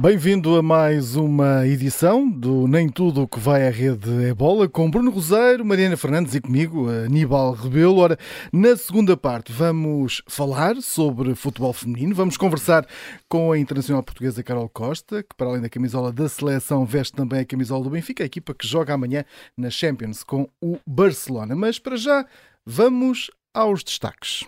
Bem-vindo 0.00 0.56
a 0.56 0.62
mais 0.62 1.16
uma 1.16 1.66
edição 1.66 2.30
do 2.30 2.68
Nem 2.68 2.88
Tudo 2.88 3.22
o 3.22 3.28
que 3.28 3.40
vai 3.40 3.66
à 3.66 3.70
rede 3.70 4.26
é 4.26 4.32
bola, 4.32 4.68
com 4.68 4.88
Bruno 4.88 5.10
Roseiro, 5.10 5.64
Mariana 5.64 5.96
Fernandes 5.96 6.36
e 6.36 6.40
comigo, 6.40 6.88
Aníbal 6.88 7.52
Rebelo. 7.52 7.98
Ora, 7.98 8.16
na 8.52 8.76
segunda 8.76 9.16
parte 9.16 9.50
vamos 9.50 10.22
falar 10.28 10.76
sobre 10.82 11.34
futebol 11.34 11.72
feminino, 11.72 12.14
vamos 12.14 12.36
conversar 12.36 12.86
com 13.28 13.50
a 13.50 13.58
internacional 13.58 14.04
portuguesa 14.04 14.40
Carol 14.40 14.68
Costa, 14.68 15.20
que 15.24 15.34
para 15.36 15.48
além 15.48 15.62
da 15.62 15.68
camisola 15.68 16.12
da 16.12 16.28
seleção 16.28 16.86
veste 16.86 17.14
também 17.14 17.40
a 17.40 17.44
camisola 17.44 17.82
do 17.82 17.90
Benfica, 17.90 18.22
a 18.22 18.26
equipa 18.26 18.54
que 18.54 18.68
joga 18.68 18.94
amanhã 18.94 19.24
na 19.56 19.68
Champions 19.68 20.22
com 20.22 20.48
o 20.62 20.78
Barcelona. 20.86 21.56
Mas 21.56 21.80
para 21.80 21.96
já, 21.96 22.24
vamos 22.64 23.32
aos 23.52 23.82
destaques. 23.82 24.46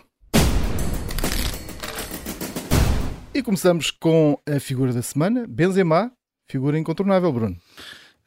E 3.41 3.43
começamos 3.43 3.89
com 3.89 4.37
a 4.47 4.59
figura 4.59 4.93
da 4.93 5.01
semana, 5.01 5.47
Benzema, 5.49 6.11
figura 6.47 6.77
incontornável, 6.77 7.33
Bruno. 7.33 7.57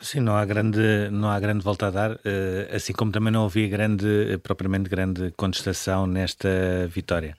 Sim, 0.00 0.18
não 0.18 0.34
há 0.34 0.44
grande, 0.44 0.80
não 1.12 1.30
há 1.30 1.38
grande 1.38 1.62
volta 1.62 1.86
a 1.86 1.90
dar, 1.90 2.20
eh, 2.24 2.68
assim 2.74 2.92
como 2.92 3.12
também 3.12 3.32
não 3.32 3.44
havia 3.44 3.68
grande, 3.68 4.04
eh, 4.32 4.38
propriamente 4.38 4.90
grande 4.90 5.32
contestação 5.36 6.04
nesta 6.04 6.48
vitória. 6.88 7.36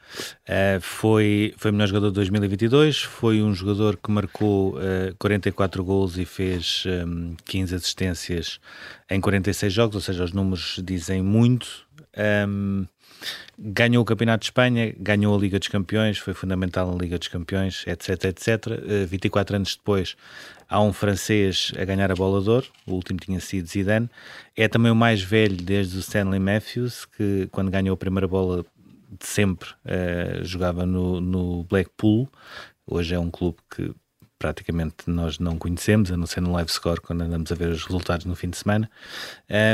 Eh, 0.47 0.79
foi, 0.81 1.53
foi 1.57 1.71
o 1.71 1.73
melhor 1.73 1.87
jogador 1.87 2.07
de 2.11 2.13
2022, 2.13 3.01
foi 3.01 3.43
um 3.43 3.53
jogador 3.53 3.97
que 3.97 4.09
marcou 4.09 4.77
44 5.19 5.83
gols 5.83 6.17
e 6.17 6.23
fez 6.23 6.85
15 7.43 7.73
ehm, 7.73 7.77
assistências 7.77 8.57
em 9.11 9.19
46 9.19 9.73
jogos, 9.73 9.95
ou 9.95 10.01
seja, 10.01 10.23
os 10.23 10.31
números 10.31 10.79
dizem 10.81 11.21
muito. 11.21 11.85
Ehm, 12.15 12.85
ganhou 13.57 14.03
o 14.03 14.05
Campeonato 14.05 14.41
de 14.41 14.45
Espanha, 14.47 14.93
ganhou 14.99 15.35
a 15.35 15.39
Liga 15.39 15.59
dos 15.59 15.67
Campeões, 15.67 16.17
foi 16.17 16.33
fundamental 16.33 16.91
na 16.91 16.97
Liga 16.97 17.17
dos 17.17 17.27
Campeões, 17.27 17.83
etc, 17.87 18.25
etc. 18.25 19.07
24 19.07 19.55
anos 19.55 19.75
depois, 19.75 20.15
há 20.69 20.81
um 20.81 20.91
francês 20.91 21.71
a 21.79 21.85
ganhar 21.85 22.11
a 22.11 22.15
bola 22.15 22.41
de 22.41 22.49
ouro, 22.49 22.67
o 22.85 22.93
último 22.93 23.19
tinha 23.19 23.39
sido 23.39 23.67
Zidane. 23.67 24.09
É 24.55 24.67
também 24.67 24.91
o 24.91 24.95
mais 24.95 25.21
velho 25.21 25.57
desde 25.57 25.97
o 25.97 25.99
Stanley 25.99 26.39
Matthews, 26.39 27.05
que 27.05 27.47
quando 27.51 27.71
ganhou 27.71 27.93
a 27.93 27.97
primeira 27.97 28.27
bola 28.27 28.65
de 29.19 29.25
sempre 29.25 29.69
uh, 29.85 30.43
jogava 30.43 30.85
no, 30.85 31.21
no 31.21 31.63
Blackpool. 31.63 32.29
Hoje 32.85 33.15
é 33.15 33.19
um 33.19 33.31
clube 33.31 33.57
que 33.73 33.93
praticamente 34.37 34.95
nós 35.07 35.39
não 35.39 35.57
conhecemos, 35.57 36.11
a 36.11 36.17
não 36.17 36.25
ser 36.25 36.41
no 36.41 36.51
live 36.53 36.71
score, 36.71 37.01
quando 37.01 37.21
andamos 37.21 37.51
a 37.51 37.55
ver 37.55 37.69
os 37.69 37.83
resultados 37.83 38.25
no 38.25 38.35
fim 38.35 38.49
de 38.49 38.57
semana. 38.57 38.89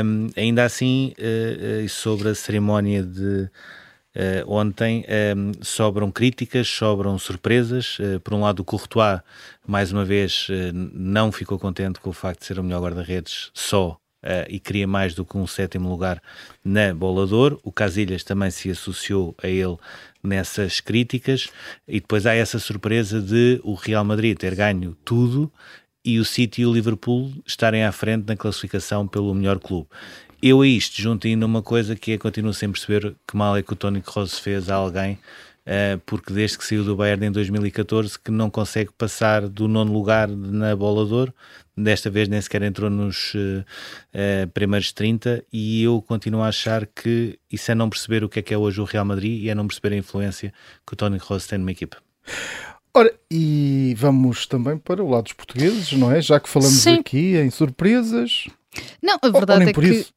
Um, 0.04 0.28
ainda 0.36 0.64
assim, 0.64 1.14
uh, 1.18 1.84
uh, 1.84 1.88
sobre 1.88 2.28
a 2.28 2.34
cerimónia 2.34 3.02
de 3.02 3.50
uh, 4.16 4.50
ontem, 4.52 5.04
um, 5.36 5.52
sobram 5.62 6.10
críticas, 6.10 6.68
sobram 6.68 7.18
surpresas. 7.18 7.98
por 8.22 8.34
um 8.34 8.40
lado, 8.40 8.60
o 8.60 8.64
Courtois, 8.64 9.20
mais 9.66 9.92
uma 9.92 10.04
vez, 10.04 10.48
não 10.72 11.32
ficou 11.32 11.58
contente 11.58 12.00
com 12.00 12.10
o 12.10 12.14
facto 12.14 12.40
de 12.40 12.46
ser 12.46 12.58
o 12.58 12.64
melhor 12.64 12.82
guarda-redes 12.82 13.50
só 13.54 13.98
Uh, 14.24 14.46
e 14.48 14.60
queria 14.60 14.86
mais 14.86 15.16
do 15.16 15.24
que 15.24 15.36
um 15.36 15.48
sétimo 15.48 15.88
lugar 15.88 16.22
na 16.64 16.94
Bolador. 16.94 17.58
O 17.64 17.72
Casilhas 17.72 18.22
também 18.22 18.52
se 18.52 18.70
associou 18.70 19.34
a 19.42 19.48
ele 19.48 19.76
nessas 20.22 20.80
críticas 20.80 21.48
e 21.86 22.00
depois 22.00 22.26
há 22.26 22.34
essa 22.34 22.58
surpresa 22.58 23.20
de 23.20 23.60
o 23.64 23.74
Real 23.74 24.04
Madrid 24.04 24.36
ter 24.36 24.54
ganho 24.54 24.96
tudo 25.04 25.52
e 26.04 26.18
o 26.18 26.24
City 26.24 26.62
e 26.62 26.66
o 26.66 26.72
Liverpool 26.72 27.32
estarem 27.46 27.84
à 27.84 27.92
frente 27.92 28.26
na 28.26 28.36
classificação 28.36 29.06
pelo 29.06 29.34
melhor 29.34 29.58
clube. 29.58 29.88
Eu 30.42 30.60
a 30.60 30.66
isto 30.66 31.00
junto 31.00 31.26
ainda 31.26 31.46
uma 31.46 31.62
coisa 31.62 31.94
que 31.94 32.12
é 32.12 32.18
continuo 32.18 32.52
sem 32.52 32.70
perceber 32.70 33.14
que 33.26 33.36
mal 33.36 33.56
é 33.56 33.62
que 33.62 33.72
o 33.72 33.76
Tony 33.76 34.02
Kroos 34.02 34.38
fez 34.38 34.68
a 34.68 34.74
alguém 34.74 35.18
porque 36.06 36.32
desde 36.32 36.58
que 36.58 36.64
saiu 36.64 36.84
do 36.84 36.96
Bayern 36.96 37.26
em 37.26 37.30
2014 37.30 38.18
que 38.18 38.30
não 38.30 38.50
consegue 38.50 38.90
passar 38.92 39.48
do 39.48 39.68
nono 39.68 39.92
lugar 39.92 40.28
na 40.28 40.74
bola 40.74 41.06
de 41.06 41.14
ouro, 41.14 41.34
desta 41.76 42.10
vez 42.10 42.28
nem 42.28 42.40
sequer 42.40 42.62
entrou 42.62 42.90
nos 42.90 43.34
uh, 43.34 43.64
primeiros 44.52 44.92
30 44.92 45.44
e 45.52 45.82
eu 45.82 46.02
continuo 46.02 46.42
a 46.42 46.48
achar 46.48 46.86
que 46.86 47.38
isso 47.50 47.70
é 47.70 47.74
não 47.74 47.88
perceber 47.88 48.24
o 48.24 48.28
que 48.28 48.40
é 48.40 48.42
que 48.42 48.54
é 48.54 48.58
hoje 48.58 48.80
o 48.80 48.84
Real 48.84 49.04
Madrid 49.04 49.42
e 49.42 49.48
é 49.48 49.54
não 49.54 49.66
perceber 49.66 49.94
a 49.94 49.98
influência 49.98 50.52
que 50.86 50.92
o 50.92 50.96
Tony 50.96 51.18
Kroos 51.18 51.46
tem 51.46 51.58
numa 51.58 51.72
equipa. 51.72 51.98
Ora, 52.94 53.12
e 53.30 53.94
vamos 53.96 54.46
também 54.46 54.76
para 54.76 55.02
o 55.02 55.08
lado 55.08 55.24
dos 55.24 55.32
portugueses, 55.32 55.92
não 55.92 56.12
é? 56.12 56.20
Já 56.20 56.38
que 56.38 56.48
falamos 56.48 56.74
Sim. 56.74 56.98
aqui 56.98 57.36
em 57.36 57.50
surpresas. 57.50 58.48
Não, 59.02 59.16
a 59.22 59.28
verdade 59.30 59.70
é 59.70 59.72
que 59.72 59.80
isso. 59.86 60.12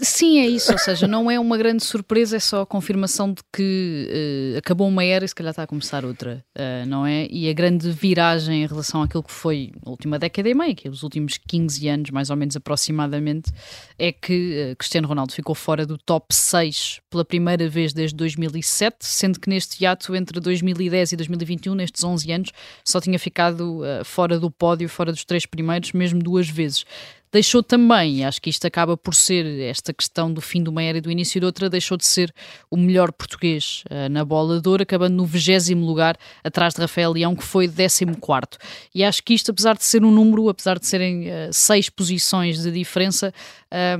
Sim, 0.00 0.38
é 0.38 0.46
isso, 0.46 0.72
ou 0.72 0.78
seja, 0.78 1.06
não 1.06 1.30
é 1.30 1.38
uma 1.38 1.58
grande 1.58 1.84
surpresa, 1.84 2.36
é 2.36 2.40
só 2.40 2.62
a 2.62 2.66
confirmação 2.66 3.30
de 3.30 3.42
que 3.52 4.54
uh, 4.54 4.58
acabou 4.58 4.88
uma 4.88 5.04
era 5.04 5.26
e 5.26 5.28
se 5.28 5.34
calhar 5.34 5.50
está 5.50 5.64
a 5.64 5.66
começar 5.66 6.06
outra, 6.06 6.42
uh, 6.56 6.86
não 6.86 7.04
é? 7.04 7.26
E 7.30 7.50
a 7.50 7.52
grande 7.52 7.90
viragem 7.90 8.62
em 8.62 8.66
relação 8.66 9.02
àquilo 9.02 9.22
que 9.22 9.30
foi 9.30 9.72
a 9.84 9.90
última 9.90 10.18
década 10.18 10.48
e 10.48 10.54
meia, 10.54 10.74
que 10.74 10.88
é 10.88 10.90
os 10.90 11.02
últimos 11.02 11.36
15 11.36 11.86
anos, 11.86 12.10
mais 12.10 12.30
ou 12.30 12.36
menos 12.36 12.56
aproximadamente, 12.56 13.52
é 13.98 14.10
que 14.10 14.72
uh, 14.72 14.76
Cristiano 14.76 15.06
Ronaldo 15.06 15.34
ficou 15.34 15.54
fora 15.54 15.84
do 15.84 15.98
top 15.98 16.34
6 16.34 17.00
pela 17.10 17.24
primeira 17.24 17.68
vez 17.68 17.92
desde 17.92 18.16
2007, 18.16 18.96
sendo 19.00 19.38
que 19.38 19.50
neste 19.50 19.84
hiato 19.84 20.16
entre 20.16 20.40
2010 20.40 21.12
e 21.12 21.16
2021, 21.16 21.74
nestes 21.74 22.02
11 22.02 22.32
anos, 22.32 22.52
só 22.82 23.02
tinha 23.02 23.18
ficado 23.18 23.82
fora 24.04 24.38
do 24.38 24.50
pódio, 24.50 24.88
fora 24.88 25.12
dos 25.12 25.26
três 25.26 25.44
primeiros, 25.44 25.92
mesmo 25.92 26.20
duas 26.20 26.48
vezes 26.48 26.86
deixou 27.32 27.62
também, 27.62 28.24
acho 28.24 28.40
que 28.40 28.50
isto 28.50 28.66
acaba 28.66 28.96
por 28.96 29.14
ser 29.14 29.44
esta 29.60 29.92
questão 29.92 30.32
do 30.32 30.40
fim 30.40 30.62
de 30.62 30.68
uma 30.68 30.82
era 30.82 30.98
e 30.98 31.00
do 31.00 31.10
início 31.10 31.40
de 31.40 31.46
outra, 31.46 31.68
deixou 31.68 31.96
de 31.96 32.06
ser 32.06 32.32
o 32.70 32.76
melhor 32.76 33.12
português 33.12 33.84
uh, 33.90 34.08
na 34.08 34.24
bola 34.24 34.60
de 34.60 34.68
ouro, 34.68 34.82
acabando 34.82 35.14
no 35.14 35.26
20 35.26 35.74
lugar, 35.74 36.16
atrás 36.42 36.74
de 36.74 36.80
Rafael 36.80 37.12
Leão, 37.12 37.36
que 37.36 37.44
foi 37.44 37.68
14. 37.68 38.58
E 38.94 39.04
acho 39.04 39.22
que 39.22 39.34
isto, 39.34 39.50
apesar 39.50 39.76
de 39.76 39.84
ser 39.84 40.04
um 40.04 40.10
número, 40.10 40.48
apesar 40.48 40.78
de 40.78 40.86
serem 40.86 41.28
uh, 41.28 41.52
seis 41.52 41.88
posições 41.88 42.62
de 42.62 42.70
diferença, 42.70 43.32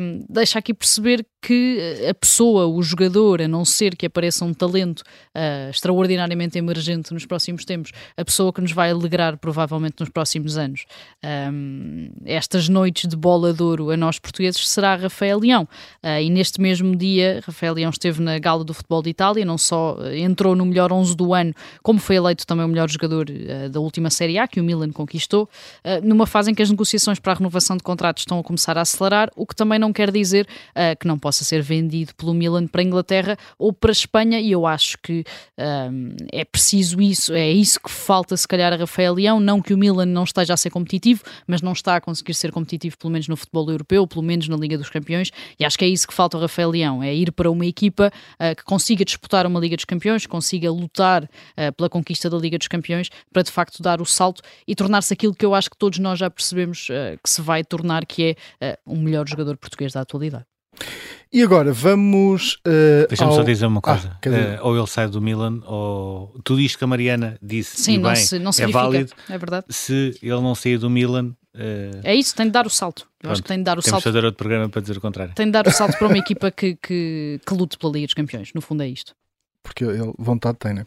um, 0.01 0.25
deixa 0.29 0.59
aqui 0.59 0.73
perceber 0.73 1.27
que 1.41 2.05
a 2.09 2.15
pessoa, 2.15 2.67
o 2.67 2.83
jogador, 2.83 3.43
a 3.43 3.49
não 3.49 3.65
ser 3.65 3.97
que 3.97 4.07
apareça 4.07 4.45
um 4.45 4.53
talento 4.53 5.01
uh, 5.01 5.71
extraordinariamente 5.71 6.59
emergente 6.59 7.13
nos 7.13 7.27
próximos 7.27 7.65
tempos, 7.65 7.93
a 8.17 8.25
pessoa 8.25 8.53
que 8.53 8.61
nos 8.61 8.73
vai 8.73 8.91
alegrar 8.91 9.39
provavelmente 9.39 9.97
nos 10.01 10.09
próximos 10.09 10.57
anos 10.57 10.85
um, 11.53 12.11
estas 12.25 12.69
noites 12.69 13.09
de 13.09 13.17
bola 13.19 13.53
de 13.53 13.63
ouro 13.63 13.91
a 13.91 13.97
nós 13.97 14.19
portugueses 14.19 14.69
será 14.69 14.95
Rafael 14.95 15.39
Leão. 15.39 15.69
Uh, 16.03 16.21
e 16.23 16.31
neste 16.31 16.61
mesmo 16.61 16.95
dia, 16.97 17.43
Rafael 17.45 17.75
Leão 17.75 17.91
esteve 17.91 18.23
na 18.23 18.39
Gala 18.39 18.65
do 18.65 18.73
Futebol 18.73 19.03
de 19.03 19.11
Itália, 19.11 19.45
não 19.45 19.59
só 19.59 19.97
entrou 20.15 20.55
no 20.55 20.65
melhor 20.65 20.93
11 20.93 21.17
do 21.17 21.35
ano, 21.35 21.53
como 21.83 21.99
foi 21.99 22.17
eleito 22.17 22.47
também 22.47 22.65
o 22.65 22.69
melhor 22.69 22.89
jogador 22.89 23.27
uh, 23.29 23.69
da 23.69 23.81
última 23.81 24.09
Série 24.11 24.39
A, 24.39 24.47
que 24.47 24.61
o 24.61 24.65
Milan 24.65 24.91
conquistou, 24.91 25.49
numa 26.03 26.27
fase 26.27 26.51
em 26.51 26.55
que 26.55 26.63
as 26.63 26.71
negociações 26.71 27.19
para 27.19 27.33
a 27.33 27.37
renovação 27.37 27.77
de 27.77 27.83
contratos 27.83 28.23
estão 28.23 28.39
a 28.39 28.43
começar 28.43 28.79
a 28.79 28.83
acelerar, 28.83 29.31
o 29.35 29.47
que 29.47 29.55
também 29.55 29.79
não 29.79 29.93
quer 29.93 30.11
dizer 30.11 30.47
que 30.99 31.07
não 31.07 31.19
possa 31.19 31.45
ser 31.45 31.63
vendido 31.63 32.15
pelo 32.15 32.33
Milan 32.33 32.67
para 32.67 32.81
a 32.81 32.85
Inglaterra 32.85 33.37
ou 33.59 33.73
para 33.73 33.91
a 33.91 33.93
Espanha, 33.93 34.41
e 34.41 34.53
eu 34.53 34.67
acho 34.67 34.99
que 35.03 35.25
é 36.33 36.45
preciso 36.45 37.01
isso, 37.01 37.33
é 37.35 37.51
isso 37.51 37.81
que 37.81 37.91
falta 37.91 38.37
se 38.37 38.47
calhar 38.47 38.73
a 38.73 38.77
Rafael 38.77 39.15
Leão, 39.15 39.41
não 39.41 39.61
que 39.61 39.75
o 39.75 39.79
Milan 39.79 40.07
não 40.07 40.25
esteja 40.25 40.55
a 40.55 40.57
ser 40.57 40.71
competitivo, 40.71 41.23
mas 41.47 41.63
não 41.63 41.73
está 41.73 41.97
a 41.97 42.01
conseguir 42.01 42.35
ser 42.35 42.53
competitivo 42.53 42.97
pelo 42.99 43.08
menos 43.11 43.29
no 43.29 43.37
futebol 43.37 43.71
europeu, 43.71 44.07
pelo 44.07 44.23
menos 44.23 44.49
na 44.49 44.57
Liga 44.57 44.77
dos 44.77 44.91
Campeões, 44.91 45.31
e 45.59 45.65
acho 45.65 45.79
que 45.79 45.85
é 45.85 45.89
isso 45.89 46.07
que 46.07 46.15
falta 46.15 46.37
ao 46.37 46.41
Rafael 46.41 46.71
Leão, 46.71 47.03
é 47.03 47.15
ir 47.15 47.33
para 47.33 47.51
uma 47.51 47.67
equipa 47.67 48.11
uh, 48.35 48.57
que 48.57 48.65
consiga 48.65 49.05
disputar 49.05 49.47
uma 49.47 49.61
Liga 49.61 49.77
dos 49.77 49.85
Campeões, 49.85 50.27
consiga 50.27 50.71
lutar 50.71 51.25
uh, 51.25 51.73
pela 51.77 51.89
conquista 51.89 52.29
da 52.29 52.37
Liga 52.37 52.59
dos 52.59 52.69
Campeões, 52.69 53.11
para 53.33 53.43
de 53.43 53.51
facto 53.51 53.83
dar 53.83 54.01
o 54.01 54.05
salto 54.05 54.43
e 54.67 54.75
tornar-se 54.75 55.13
aquilo 55.13 55.35
que 55.35 55.45
eu 55.45 55.55
acho 55.55 55.71
que 55.71 55.77
todos 55.77 55.99
nós 55.99 56.19
já 56.19 56.31
percebemos 56.31 56.89
que 57.23 57.31
se 57.31 57.41
vai 57.41 57.65
tornar, 57.65 58.05
que 58.07 58.37
é 58.61 58.79
um 58.87 59.01
melhor 59.01 59.29
jogador 59.29 59.57
português 59.57 59.93
da 59.93 60.01
atualidade. 60.01 60.45
E 61.31 61.43
agora 61.43 61.73
vamos. 61.73 62.55
Uh, 62.67 63.07
Deixa-me 63.09 63.31
ao... 63.31 63.37
só 63.37 63.43
dizer 63.43 63.67
uma 63.67 63.83
coisa. 63.83 64.17
Ah, 64.25 64.63
uh, 64.63 64.67
ou 64.67 64.77
ele 64.77 64.87
sai 64.87 65.09
do 65.09 65.21
Milan, 65.21 65.61
ou 65.67 66.35
tudo 66.43 66.61
isto 66.61 66.79
que 66.79 66.85
a 66.85 66.87
Mariana 66.87 67.39
disse 67.43 67.83
Sim, 67.83 67.99
não 67.99 68.13
bem, 68.13 68.17
se, 68.17 68.39
não 68.39 68.51
é 68.59 68.67
válido. 68.67 69.13
É 69.29 69.37
verdade. 69.37 69.67
Se 69.69 70.19
ele 70.23 70.41
não 70.41 70.55
sair 70.55 70.79
do 70.79 70.89
Milan. 70.89 71.35
Uh... 71.55 72.01
É 72.05 72.15
isso, 72.15 72.35
tem 72.35 72.47
de 72.47 72.53
dar 72.53 72.67
o 72.67 72.71
salto. 72.71 73.03
Eu 73.03 73.07
Pronto, 73.21 73.33
acho 73.33 73.43
que 73.43 73.49
tem 73.49 73.59
de 73.59 73.65
dar 73.65 73.79
o 73.79 73.83
temos 73.83 73.91
salto. 73.91 74.05
fazer 74.05 74.25
outro 74.25 74.39
programa 74.39 74.69
para 74.69 74.81
dizer 74.81 74.97
o 74.97 75.01
contrário. 75.01 75.35
Tem 75.35 75.47
de 75.47 75.53
dar 75.53 75.67
o 75.67 75.71
salto 75.71 75.97
para 75.97 76.07
uma 76.07 76.19
equipa 76.19 76.51
que, 76.51 76.77
que, 76.77 77.41
que 77.45 77.55
lute 77.55 77.79
pela 77.79 77.93
Liga 77.93 78.07
dos 78.07 78.15
Campeões. 78.15 78.53
No 78.55 78.61
fundo 78.61 78.83
é 78.83 78.89
isto. 78.89 79.15
Porque 79.63 79.85
ele 79.85 80.13
vontade 80.19 80.59
tem, 80.59 80.75
né? 80.75 80.87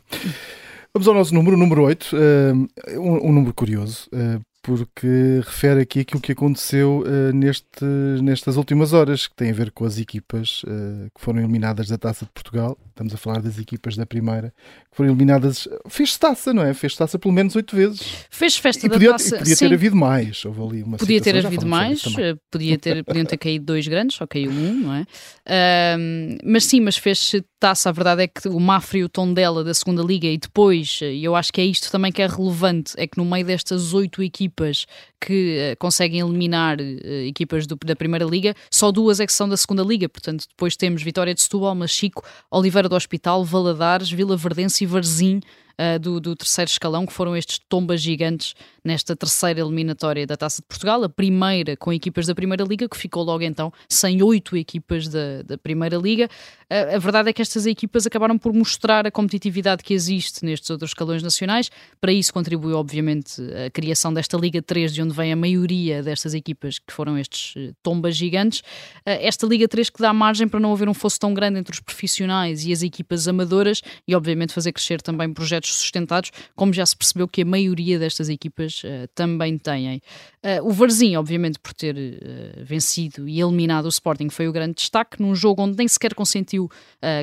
Vamos 0.93 1.07
ao 1.07 1.13
nosso 1.13 1.33
número, 1.33 1.55
número 1.55 1.83
8, 1.83 2.15
uh, 2.15 2.99
um, 2.99 3.29
um, 3.29 3.31
número 3.31 3.53
curioso, 3.53 4.09
uh, 4.11 4.41
porque 4.61 5.41
refere 5.43 5.81
aqui 5.81 6.01
aquilo 6.01 6.21
que 6.21 6.31
aconteceu 6.31 7.03
uh, 7.05 7.33
neste, 7.33 7.83
nestas 8.21 8.57
últimas 8.57 8.93
horas, 8.93 9.27
que 9.27 9.35
tem 9.35 9.49
a 9.49 9.53
ver 9.53 9.71
com 9.71 9.85
as 9.85 9.97
equipas 9.97 10.63
uh, 10.63 11.09
que 11.15 11.19
foram 11.19 11.39
eliminadas 11.39 11.87
da 11.87 11.97
Taça 11.97 12.25
de 12.25 12.31
Portugal. 12.31 12.77
Estamos 12.89 13.13
a 13.13 13.17
falar 13.17 13.41
das 13.41 13.57
equipas 13.57 13.95
da 13.95 14.05
primeira, 14.05 14.53
que 14.91 14.97
foram 14.97 15.09
eliminadas. 15.09 15.67
Fez 15.89 16.15
taça, 16.17 16.53
não 16.53 16.63
é? 16.63 16.73
Fez 16.73 16.95
taça 16.95 17.17
pelo 17.17 17.33
menos 17.33 17.55
oito 17.55 17.75
vezes. 17.75 18.25
Fez 18.29 18.55
festa 18.57 18.85
e 18.85 18.89
da 18.89 18.95
podia, 18.95 19.11
taça. 19.11 19.37
podia 19.37 19.57
ter 19.57 19.73
havido 19.73 19.95
mais. 19.95 20.45
Houve 20.45 20.61
ali 20.61 20.83
uma 20.83 20.97
podia 20.97 21.21
ter 21.21 21.43
havido 21.43 21.65
mais, 21.65 22.03
eh, 22.19 22.35
podia 22.51 22.77
ter, 22.77 23.03
podiam 23.03 23.25
ter 23.25 23.37
caído 23.37 23.65
dois 23.65 23.87
grandes, 23.87 24.17
só 24.17 24.27
caiu 24.27 24.51
um, 24.51 24.73
não 24.81 24.93
é? 24.93 25.01
Uh, 25.01 26.37
mas 26.45 26.65
sim, 26.65 26.79
mas 26.79 26.97
fez 26.97 27.31
taça, 27.61 27.89
a 27.89 27.91
verdade 27.91 28.23
é 28.23 28.27
que 28.27 28.49
o 28.49 28.59
Mafra 28.59 28.97
e 28.97 29.03
o 29.03 29.07
Tondela 29.07 29.63
da 29.63 29.71
segunda 29.71 30.01
liga 30.01 30.27
e 30.27 30.35
depois, 30.35 30.99
e 31.03 31.23
eu 31.23 31.35
acho 31.35 31.53
que 31.53 31.61
é 31.61 31.63
isto 31.63 31.91
também 31.91 32.11
que 32.11 32.19
é 32.19 32.25
relevante, 32.25 32.93
é 32.97 33.05
que 33.05 33.19
no 33.19 33.23
meio 33.23 33.45
destas 33.45 33.93
oito 33.93 34.23
equipas 34.23 34.87
que 35.23 35.71
uh, 35.71 35.77
conseguem 35.77 36.21
eliminar 36.21 36.79
uh, 36.81 37.27
equipas 37.27 37.67
do, 37.67 37.77
da 37.85 37.95
primeira 37.95 38.25
liga, 38.25 38.55
só 38.71 38.91
duas 38.91 39.19
é 39.19 39.27
que 39.27 39.31
são 39.31 39.47
da 39.47 39.55
segunda 39.55 39.83
liga, 39.83 40.09
portanto 40.09 40.45
depois 40.49 40.75
temos 40.75 41.03
Vitória 41.03 41.35
de 41.35 41.41
Setúbal, 41.41 41.75
Machico, 41.75 42.23
Oliveira 42.49 42.89
do 42.89 42.95
Hospital, 42.95 43.45
Valadares, 43.45 44.09
Vila 44.09 44.35
Verdense 44.35 44.83
e 44.83 44.87
Varzim 44.87 45.39
uh, 45.79 45.99
do, 45.99 46.19
do, 46.19 46.35
terceiro 46.35 46.69
escalão, 46.69 47.05
que 47.05 47.13
foram 47.13 47.35
estes 47.35 47.59
tombas 47.69 48.01
gigantes 48.01 48.53
nesta 48.83 49.15
terceira 49.15 49.59
eliminatória 49.59 50.25
da 50.25 50.35
Taça 50.35 50.61
de 50.61 50.67
Portugal, 50.67 51.03
a 51.03 51.09
primeira 51.09 51.77
com 51.77 51.93
equipas 51.93 52.25
da 52.25 52.33
Primeira 52.33 52.63
Liga, 52.63 52.89
que 52.89 52.97
ficou 52.97 53.23
logo 53.23 53.43
então 53.43 53.71
sem 53.87 54.23
oito 54.23 54.57
equipas 54.57 55.07
da, 55.07 55.43
da 55.43 55.57
Primeira 55.57 55.97
Liga. 55.97 56.29
Uh, 56.71 56.95
a 56.95 56.99
verdade 56.99 57.29
é 57.29 57.33
que 57.33 57.41
estas 57.41 57.65
equipas 57.65 58.05
acabaram 58.05 58.37
por 58.37 58.53
mostrar 58.53 59.05
a 59.05 59.11
competitividade 59.11 59.83
que 59.83 59.93
existe 59.93 60.43
nestes 60.45 60.69
outros 60.69 60.91
escalões 60.91 61.21
nacionais. 61.21 61.69
Para 61.99 62.11
isso 62.11 62.33
contribuiu, 62.33 62.77
obviamente, 62.77 63.41
a 63.65 63.69
criação 63.69 64.13
desta 64.13 64.37
Liga 64.37 64.61
3, 64.61 64.93
de 64.93 65.01
onde 65.01 65.13
vem 65.13 65.31
a 65.31 65.35
maioria 65.35 66.01
destas 66.01 66.33
equipas 66.33 66.79
que 66.79 66.93
foram 66.93 67.17
estes 67.17 67.55
uh, 67.55 67.75
tombas 67.83 68.15
gigantes. 68.15 68.63
esta 69.05 69.45
Liga 69.45 69.67
3 69.67 69.89
que 69.89 70.01
dá 70.01 70.13
margem 70.13 70.47
para 70.47 70.59
não 70.59 70.71
haver 70.73 70.89
um 70.89 70.93
fosso 70.93 71.19
tão 71.19 71.33
grande 71.33 71.59
entre 71.59 71.73
os 71.73 71.79
profissionais 71.79 72.65
e 72.65 72.71
as 72.71 72.81
equipas 72.81 73.27
amadoras 73.27 73.81
e, 74.07 74.15
obviamente, 74.15 74.53
fazer 74.53 74.71
crescer 74.71 75.01
também 75.01 75.31
projetos 75.33 75.60
sustentados, 75.69 76.31
como 76.55 76.73
já 76.73 76.85
se 76.85 76.95
percebeu 76.95 77.27
que 77.27 77.41
a 77.41 77.45
maioria 77.45 77.99
destas 77.99 78.29
equipas 78.29 78.83
uh, 78.83 79.07
também 79.13 79.57
têm. 79.57 80.01
Uh, 80.43 80.67
o 80.67 80.71
Varzim, 80.71 81.15
obviamente, 81.15 81.59
por 81.59 81.73
ter 81.73 81.95
uh, 81.95 82.63
vencido 82.63 83.27
e 83.27 83.39
eliminado 83.39 83.85
o 83.85 83.89
Sporting, 83.89 84.29
foi 84.29 84.47
o 84.47 84.51
grande 84.51 84.75
destaque 84.75 85.21
num 85.21 85.35
jogo 85.35 85.61
onde 85.63 85.77
nem 85.77 85.87
sequer 85.87 86.13
consentiu 86.13 86.69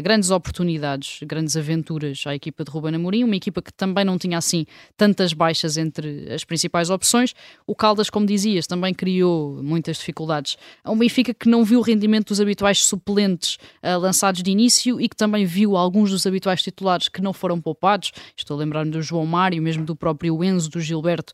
grandes 0.03 0.31
oportunidades, 0.31 1.21
grandes 1.23 1.57
aventuras 1.57 2.25
à 2.27 2.35
equipa 2.35 2.65
de 2.65 2.71
Ruben 2.71 2.95
Amorim, 2.95 3.25
uma 3.25 3.37
equipa 3.37 3.63
que 3.63 3.73
também 3.73 4.05
não 4.05 4.19
tinha 4.19 4.37
assim 4.37 4.67
tantas 4.97 5.33
baixas 5.33 5.77
entre 5.77 6.33
as 6.33 6.45
principais 6.45 6.91
opções. 6.91 7.35
O 7.67 7.75
Caldas, 7.75 8.11
como 8.11 8.27
dizias, 8.27 8.67
também 8.67 8.93
criou 8.93 9.63
muitas 9.63 9.99
dificuldades 9.99 10.57
a 10.83 10.91
um 10.91 10.99
Benfica 10.99 11.33
que 11.33 11.49
não 11.49 11.65
viu 11.65 11.79
o 11.79 11.83
rendimento 11.83 12.29
dos 12.29 12.41
habituais 12.41 12.85
suplentes 12.85 13.59
lançados 13.83 14.43
de 14.43 14.51
início 14.51 15.01
e 15.01 15.09
que 15.09 15.17
também 15.17 15.45
viu 15.45 15.77
alguns 15.77 16.11
dos 16.11 16.27
habituais 16.27 16.63
titulares 16.63 17.09
que 17.09 17.23
não 17.23 17.33
foram 17.33 17.61
poupados. 17.61 18.13
Estou 18.37 18.57
a 18.57 18.61
lembrar-me 18.61 18.91
do 18.91 19.03
João 19.03 19.27
Mário, 19.27 19.63
mesmo 19.63 19.85
do 19.85 19.97
próprio 19.97 20.43
Enzo, 20.43 20.71
do 20.71 20.81
Gilberto, 20.81 21.33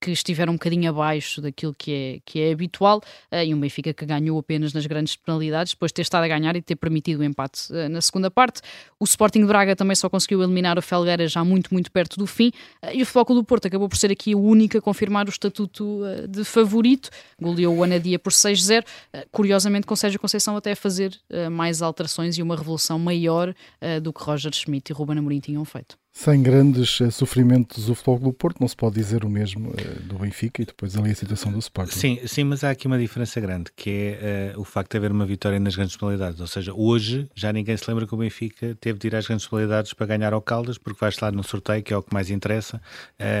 que 0.00 0.10
estiveram 0.10 0.52
um 0.52 0.56
bocadinho 0.56 0.90
abaixo 0.90 1.40
daquilo 1.40 1.74
que 1.76 1.92
é, 1.92 2.20
que 2.24 2.40
é 2.40 2.52
habitual, 2.52 2.98
uh, 3.30 3.36
e 3.44 3.54
um 3.54 3.60
Benfica 3.60 3.92
que 3.92 4.04
ganhou 4.04 4.38
apenas 4.38 4.72
nas 4.72 4.86
grandes 4.86 5.16
penalidades, 5.16 5.72
depois 5.72 5.90
de 5.90 5.94
ter 5.94 6.02
estado 6.02 6.24
a 6.24 6.28
ganhar 6.28 6.54
e 6.56 6.62
ter 6.62 6.76
permitido 6.76 7.20
o 7.20 7.24
empate 7.24 7.72
uh, 7.72 7.88
na 7.88 8.00
segunda 8.00 8.30
parte. 8.30 8.60
O 8.98 9.04
Sporting 9.04 9.40
de 9.40 9.46
Braga 9.46 9.74
também 9.74 9.96
só 9.96 10.08
conseguiu 10.08 10.42
eliminar 10.42 10.78
o 10.78 10.82
Felgueira 10.82 11.26
já 11.26 11.44
muito, 11.44 11.72
muito 11.72 11.90
perto 11.90 12.16
do 12.16 12.26
fim, 12.26 12.52
e 12.92 13.02
o 13.02 13.06
Futebol 13.06 13.36
do 13.36 13.44
Porto 13.44 13.66
acabou 13.66 13.88
por 13.88 13.96
ser 13.96 14.10
aqui 14.10 14.34
o 14.34 14.40
único 14.40 14.76
a 14.76 14.80
confirmar 14.80 15.26
o 15.26 15.30
estatuto 15.30 16.02
de 16.28 16.44
favorito, 16.44 17.10
goleou 17.40 17.76
o 17.76 17.82
Anadia 17.82 18.18
por 18.18 18.32
6-0, 18.32 18.84
curiosamente 19.30 19.86
com 19.86 19.96
Sérgio 19.96 20.20
Conceição 20.20 20.56
até 20.56 20.72
a 20.72 20.76
fazer 20.76 21.18
mais 21.50 21.82
alterações 21.82 22.36
e 22.38 22.42
uma 22.42 22.56
revolução 22.56 22.98
maior 22.98 23.54
do 24.02 24.12
que 24.12 24.22
Roger 24.22 24.52
Schmidt 24.52 24.92
e 24.92 24.94
Ruben 24.94 25.18
Amorim 25.18 25.40
tinham 25.40 25.64
feito. 25.64 25.96
Sem 26.12 26.42
grandes 26.42 26.98
sofrimentos 27.10 27.86
do 27.86 27.94
Futebol 27.94 28.18
do 28.18 28.32
Porto, 28.34 28.60
não 28.60 28.68
se 28.68 28.76
pode 28.76 28.96
dizer 28.96 29.24
o 29.24 29.30
mesmo 29.30 29.61
do 30.04 30.18
Benfica 30.18 30.62
e 30.62 30.64
depois 30.64 30.96
ali 30.96 31.10
a 31.10 31.14
situação 31.14 31.52
do 31.52 31.58
Sporting. 31.58 31.96
Sim, 31.96 32.20
sim 32.26 32.44
mas 32.44 32.64
há 32.64 32.70
aqui 32.70 32.86
uma 32.86 32.98
diferença 32.98 33.40
grande, 33.40 33.70
que 33.74 34.16
é 34.20 34.52
uh, 34.56 34.60
o 34.60 34.64
facto 34.64 34.92
de 34.92 34.96
haver 34.98 35.10
uma 35.10 35.26
vitória 35.26 35.58
nas 35.58 35.76
grandes 35.76 35.96
penalidades. 35.96 36.40
Ou 36.40 36.46
seja, 36.46 36.72
hoje 36.74 37.28
já 37.34 37.52
ninguém 37.52 37.76
se 37.76 37.88
lembra 37.88 38.06
que 38.06 38.14
o 38.14 38.16
Benfica 38.18 38.76
teve 38.80 38.98
de 38.98 39.06
ir 39.06 39.16
às 39.16 39.26
grandes 39.26 39.46
penalidades 39.46 39.92
para 39.92 40.06
ganhar 40.06 40.32
ao 40.32 40.42
Caldas, 40.42 40.78
porque 40.78 40.98
vai 41.00 41.10
estar 41.10 41.32
no 41.32 41.42
sorteio, 41.42 41.82
que 41.82 41.92
é 41.92 41.96
o 41.96 42.02
que 42.02 42.12
mais 42.12 42.30
interessa, 42.30 42.80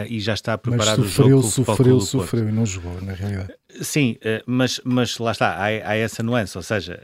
e 0.08 0.20
já 0.20 0.34
está 0.34 0.56
preparado 0.56 1.00
mas 1.00 1.10
sofreu, 1.10 1.26
o 1.26 1.30
jogo. 1.30 1.42
Sofreu, 1.42 2.00
sofreu, 2.00 2.00
sofreu 2.00 2.48
e 2.48 2.52
não 2.52 2.66
jogou, 2.66 3.00
na 3.02 3.12
realidade. 3.12 3.52
Sim, 3.80 4.16
mas, 4.46 4.80
mas 4.84 5.18
lá 5.18 5.32
está, 5.32 5.54
há, 5.56 5.64
há 5.64 5.96
essa 5.96 6.22
nuance, 6.22 6.56
ou 6.56 6.62
seja, 6.62 7.00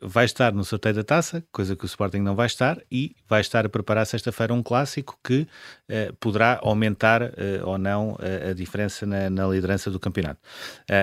vai 0.00 0.24
estar 0.24 0.52
no 0.52 0.64
sorteio 0.64 0.96
da 0.96 1.04
taça, 1.04 1.44
coisa 1.52 1.76
que 1.76 1.84
o 1.84 1.86
Sporting 1.86 2.18
não 2.18 2.34
vai 2.34 2.46
estar, 2.46 2.78
e 2.90 3.14
vai 3.28 3.40
estar 3.40 3.64
a 3.64 3.68
preparar 3.68 4.04
sexta-feira 4.06 4.52
um 4.52 4.62
clássico 4.62 5.18
que 5.22 5.42
uh, 5.88 6.12
poderá 6.18 6.58
aumentar 6.62 7.22
ou 7.64 7.78
não 7.78 8.16
a 8.48 8.52
diferença 8.52 9.06
na, 9.06 9.30
na, 9.30 9.46
liderança 9.46 9.90
do 9.90 10.00
campeonato. 10.00 10.40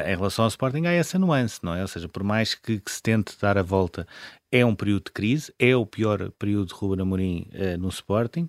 em 0.06 0.16
relação 0.16 0.44
ao 0.44 0.50
Sporting, 0.50 0.86
há 0.86 0.92
essa 0.92 1.18
nuance, 1.18 1.60
não 1.64 1.74
é? 1.74 1.82
Ou 1.82 1.88
seja, 1.88 2.10
por 2.10 2.24
mais 2.24 2.54
que, 2.54 2.80
que 2.80 2.92
se 2.92 3.02
tente 3.02 3.36
dar 3.42 3.58
a 3.58 3.64
volta 3.64 4.06
é 4.52 4.66
um 4.66 4.76
período 4.76 5.06
de 5.06 5.12
crise, 5.12 5.54
é 5.60 5.76
o 5.76 5.86
pior 5.86 6.32
período 6.32 6.68
de 6.68 6.74
Ruben 6.74 7.02
Amorim 7.02 7.48
uh, 7.54 7.78
no 7.78 7.90
Sporting. 7.90 8.48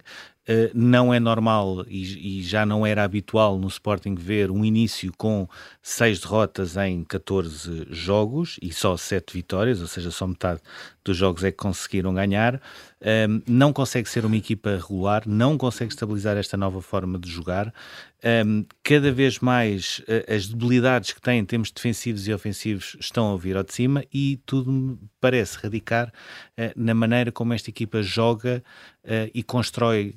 Uh, 0.49 0.71
não 0.75 1.13
é 1.13 1.21
normal 1.21 1.85
e, 1.87 2.41
e, 2.41 2.43
já 2.43 2.65
não 2.67 2.85
era 2.85 3.05
habitual 3.05 3.59
no 3.59 3.69
Sporting 3.69 4.15
ver 4.15 4.51
um 4.51 4.65
início 4.65 5.13
com 5.17 5.47
seis 5.83 6.19
derrotas 6.19 6.77
em 6.77 7.05
14 7.05 7.87
jogos 7.91 8.59
e 8.61 8.73
só 8.73 8.97
sete 8.97 9.35
vitórias, 9.35 9.81
ou 9.81 9.87
seja, 9.87 10.11
só 10.11 10.27
metade 10.27 10.61
dos 11.05 11.17
jogos 11.17 11.45
é 11.45 11.51
que 11.51 11.59
conseguiram 11.59 12.15
ganhar. 12.15 12.61
Um, 13.03 13.43
não 13.47 13.73
consegue 13.73 14.09
ser 14.09 14.25
uma 14.25 14.37
equipa 14.37 14.71
regular, 14.71 15.23
não 15.27 15.57
consegue 15.57 15.93
estabilizar 15.93 16.37
esta 16.37 16.57
nova 16.57 16.83
forma 16.83 17.19
de 17.19 17.31
jogar. 17.31 17.73
Um, 18.23 18.67
cada 18.83 19.11
vez 19.11 19.39
mais 19.39 20.01
uh, 20.01 20.35
as 20.35 20.47
debilidades 20.47 21.13
que 21.13 21.21
tem 21.23 21.39
em 21.39 21.45
termos 21.45 21.71
defensivos 21.71 22.29
e 22.29 22.33
ofensivos 22.35 22.97
estão 23.01 23.33
a 23.33 23.37
vir 23.37 23.57
ao 23.57 23.63
de 23.63 23.73
cima 23.73 24.05
e 24.13 24.39
tudo 24.45 24.71
me 24.71 24.99
parece 25.19 25.57
radicar 25.57 26.09
uh, 26.09 26.73
na 26.77 26.95
maneira 26.95 27.33
como 27.33 27.55
esta 27.55 27.71
equipa 27.71 28.03
joga 28.03 28.63
uh, 29.05 29.31
e 29.33 29.43
constrói 29.43 30.15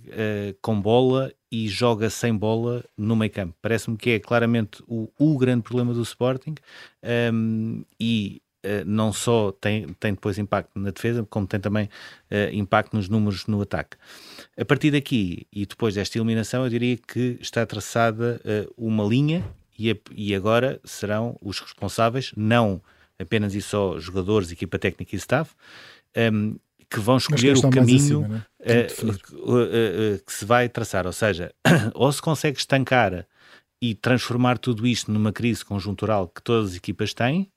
com 0.61 0.79
bola 0.79 1.31
e 1.51 1.67
joga 1.67 2.09
sem 2.09 2.35
bola 2.35 2.83
no 2.97 3.15
meio 3.15 3.31
campo. 3.31 3.55
Parece-me 3.61 3.95
que 3.95 4.09
é 4.09 4.19
claramente 4.19 4.83
o, 4.87 5.07
o, 5.17 5.37
grande 5.37 5.61
problema 5.61 5.93
do 5.93 6.01
Sporting 6.01 6.55
um, 7.31 7.83
e 7.99 8.41
não 8.85 9.11
só 9.11 9.51
tem, 9.51 9.87
tem 9.99 10.13
depois 10.13 10.37
impacto 10.37 10.71
na 10.79 10.91
defesa, 10.91 11.25
como 11.29 11.45
tem 11.45 11.59
também 11.59 11.85
uh, 12.31 12.53
impacto 12.53 12.95
nos 12.95 13.09
números 13.09 13.45
no 13.47 13.61
ataque. 13.61 13.97
A 14.57 14.65
partir 14.65 14.91
daqui 14.91 15.45
e 15.51 15.65
depois 15.65 15.95
desta 15.95 16.17
eliminação, 16.17 16.63
eu 16.63 16.69
diria 16.69 16.97
que 16.97 17.37
está 17.41 17.65
traçada 17.65 18.41
uh, 18.45 18.73
uma 18.77 19.03
linha 19.03 19.43
e, 19.77 19.91
a, 19.91 19.95
e 20.15 20.33
agora 20.33 20.79
serão 20.83 21.37
os 21.41 21.59
responsáveis, 21.59 22.31
não 22.35 22.81
apenas 23.19 23.53
e 23.53 23.61
só 23.61 23.99
jogadores, 23.99 24.51
equipa 24.51 24.79
técnica 24.79 25.15
e 25.15 25.17
staff, 25.17 25.53
um, 26.15 26.19
ehm, 26.19 26.55
que 26.89 26.99
vão 26.99 27.17
escolher 27.17 27.57
o 27.57 27.69
caminho 27.69 27.95
acima, 27.95 28.27
né? 28.27 28.45
uh, 29.39 30.23
que 30.23 30.33
se 30.33 30.45
vai 30.45 30.69
traçar. 30.69 31.05
Ou 31.07 31.13
seja, 31.13 31.53
ou 31.93 32.11
se 32.11 32.21
consegue 32.21 32.57
estancar 32.57 33.25
e 33.81 33.95
transformar 33.95 34.57
tudo 34.57 34.85
isto 34.85 35.11
numa 35.11 35.33
crise 35.33 35.65
conjuntural 35.65 36.27
que 36.27 36.41
todas 36.41 36.71
as 36.71 36.77
equipas 36.77 37.13
têm, 37.13 37.49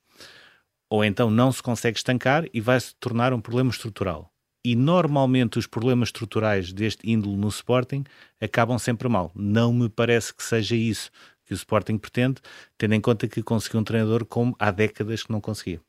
ou 0.91 1.05
então 1.05 1.31
não 1.31 1.51
se 1.53 1.63
consegue 1.63 1.99
estancar 1.99 2.45
e 2.53 2.61
vai 2.61 2.79
se 2.81 2.95
tornar 2.97 3.33
um 3.33 3.41
problema 3.41 3.71
estrutural. 3.71 4.31
E 4.65 4.75
normalmente 4.75 5.59
os 5.59 5.67
problemas 5.67 6.09
estruturais 6.09 6.73
deste 6.73 7.09
índolo 7.09 7.37
no 7.37 7.49
Sporting 7.49 8.05
acabam 8.41 8.79
sempre 8.79 9.09
mal. 9.09 9.31
Não 9.35 9.73
me 9.73 9.89
parece 9.89 10.35
que 10.35 10.43
seja 10.43 10.75
isso 10.75 11.11
que 11.45 11.53
o 11.53 11.55
Sporting 11.55 11.99
pretende, 11.99 12.41
tendo 12.77 12.95
em 12.95 13.01
conta 13.01 13.29
que 13.29 13.43
conseguiu 13.43 13.81
um 13.81 13.85
treinador 13.85 14.25
como 14.25 14.57
há 14.59 14.73
décadas 14.73 15.23
que 15.23 15.31
não 15.31 15.41
conseguia. 15.41 15.81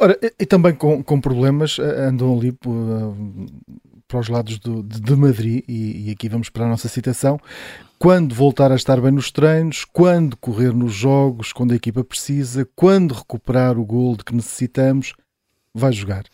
Ora, 0.00 0.16
e, 0.38 0.46
também 0.46 0.74
com, 0.74 1.02
com 1.02 1.20
problemas 1.20 1.76
eh, 1.80 2.00
andam 2.02 2.38
ali 2.38 2.50
uh, 2.50 3.46
para 4.06 4.20
os 4.20 4.28
lados 4.28 4.58
do, 4.60 4.82
de, 4.82 5.00
de, 5.00 5.16
Madrid, 5.16 5.64
e, 5.66 6.08
e, 6.08 6.10
aqui 6.12 6.28
vamos 6.28 6.48
para 6.48 6.64
a 6.64 6.68
nossa 6.68 6.88
citação. 6.88 7.38
Quando 7.98 8.32
voltar 8.32 8.70
a 8.70 8.76
estar 8.76 9.00
bem 9.00 9.10
nos 9.10 9.32
treinos, 9.32 9.84
quando 9.84 10.36
correr 10.36 10.72
nos 10.72 10.94
jogos, 10.94 11.52
quando 11.52 11.72
a 11.72 11.76
equipa 11.76 12.04
precisa, 12.04 12.66
quando 12.76 13.12
recuperar 13.12 13.76
o 13.76 13.84
gol 13.84 14.16
de 14.16 14.22
que 14.22 14.34
necessitamos, 14.34 15.14
vai 15.74 15.92
jogar. 15.92 16.24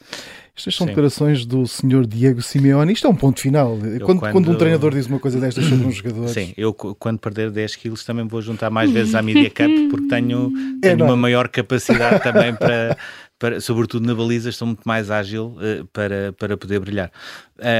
Estas 0.56 0.76
são 0.76 0.86
Sim. 0.86 0.90
declarações 0.92 1.44
do 1.44 1.66
senhor 1.66 2.06
Diego 2.06 2.40
Simeone. 2.40 2.92
Isto 2.92 3.08
é 3.08 3.10
um 3.10 3.14
ponto 3.14 3.40
final. 3.40 3.76
Quando, 3.76 4.20
quando... 4.20 4.32
quando, 4.32 4.50
um 4.52 4.54
treinador 4.54 4.92
diz 4.92 5.06
uma 5.06 5.18
coisa 5.18 5.40
destas 5.40 5.64
sobre 5.64 5.84
um 5.84 5.90
jogador. 5.90 6.28
Sim, 6.28 6.54
eu 6.56 6.72
quando 6.72 7.18
perder 7.18 7.50
10 7.50 7.74
quilos 7.74 8.04
também 8.04 8.24
vou 8.24 8.40
juntar 8.40 8.70
mais 8.70 8.88
vezes 8.88 9.16
à 9.16 9.22
Media 9.22 9.50
Cup 9.50 9.90
porque 9.90 10.06
tenho, 10.06 10.52
é 10.80 10.90
tenho 10.90 11.02
é, 11.02 11.04
uma 11.04 11.16
maior 11.16 11.48
capacidade 11.48 12.22
também 12.22 12.54
para, 12.54 12.96
para, 13.38 13.60
sobretudo 13.60 14.06
na 14.06 14.14
baliza, 14.14 14.48
estou 14.48 14.66
muito 14.66 14.86
mais 14.86 15.10
ágil 15.10 15.56
uh, 15.56 15.86
para, 15.92 16.32
para 16.32 16.56
poder 16.56 16.80
brilhar. 16.80 17.10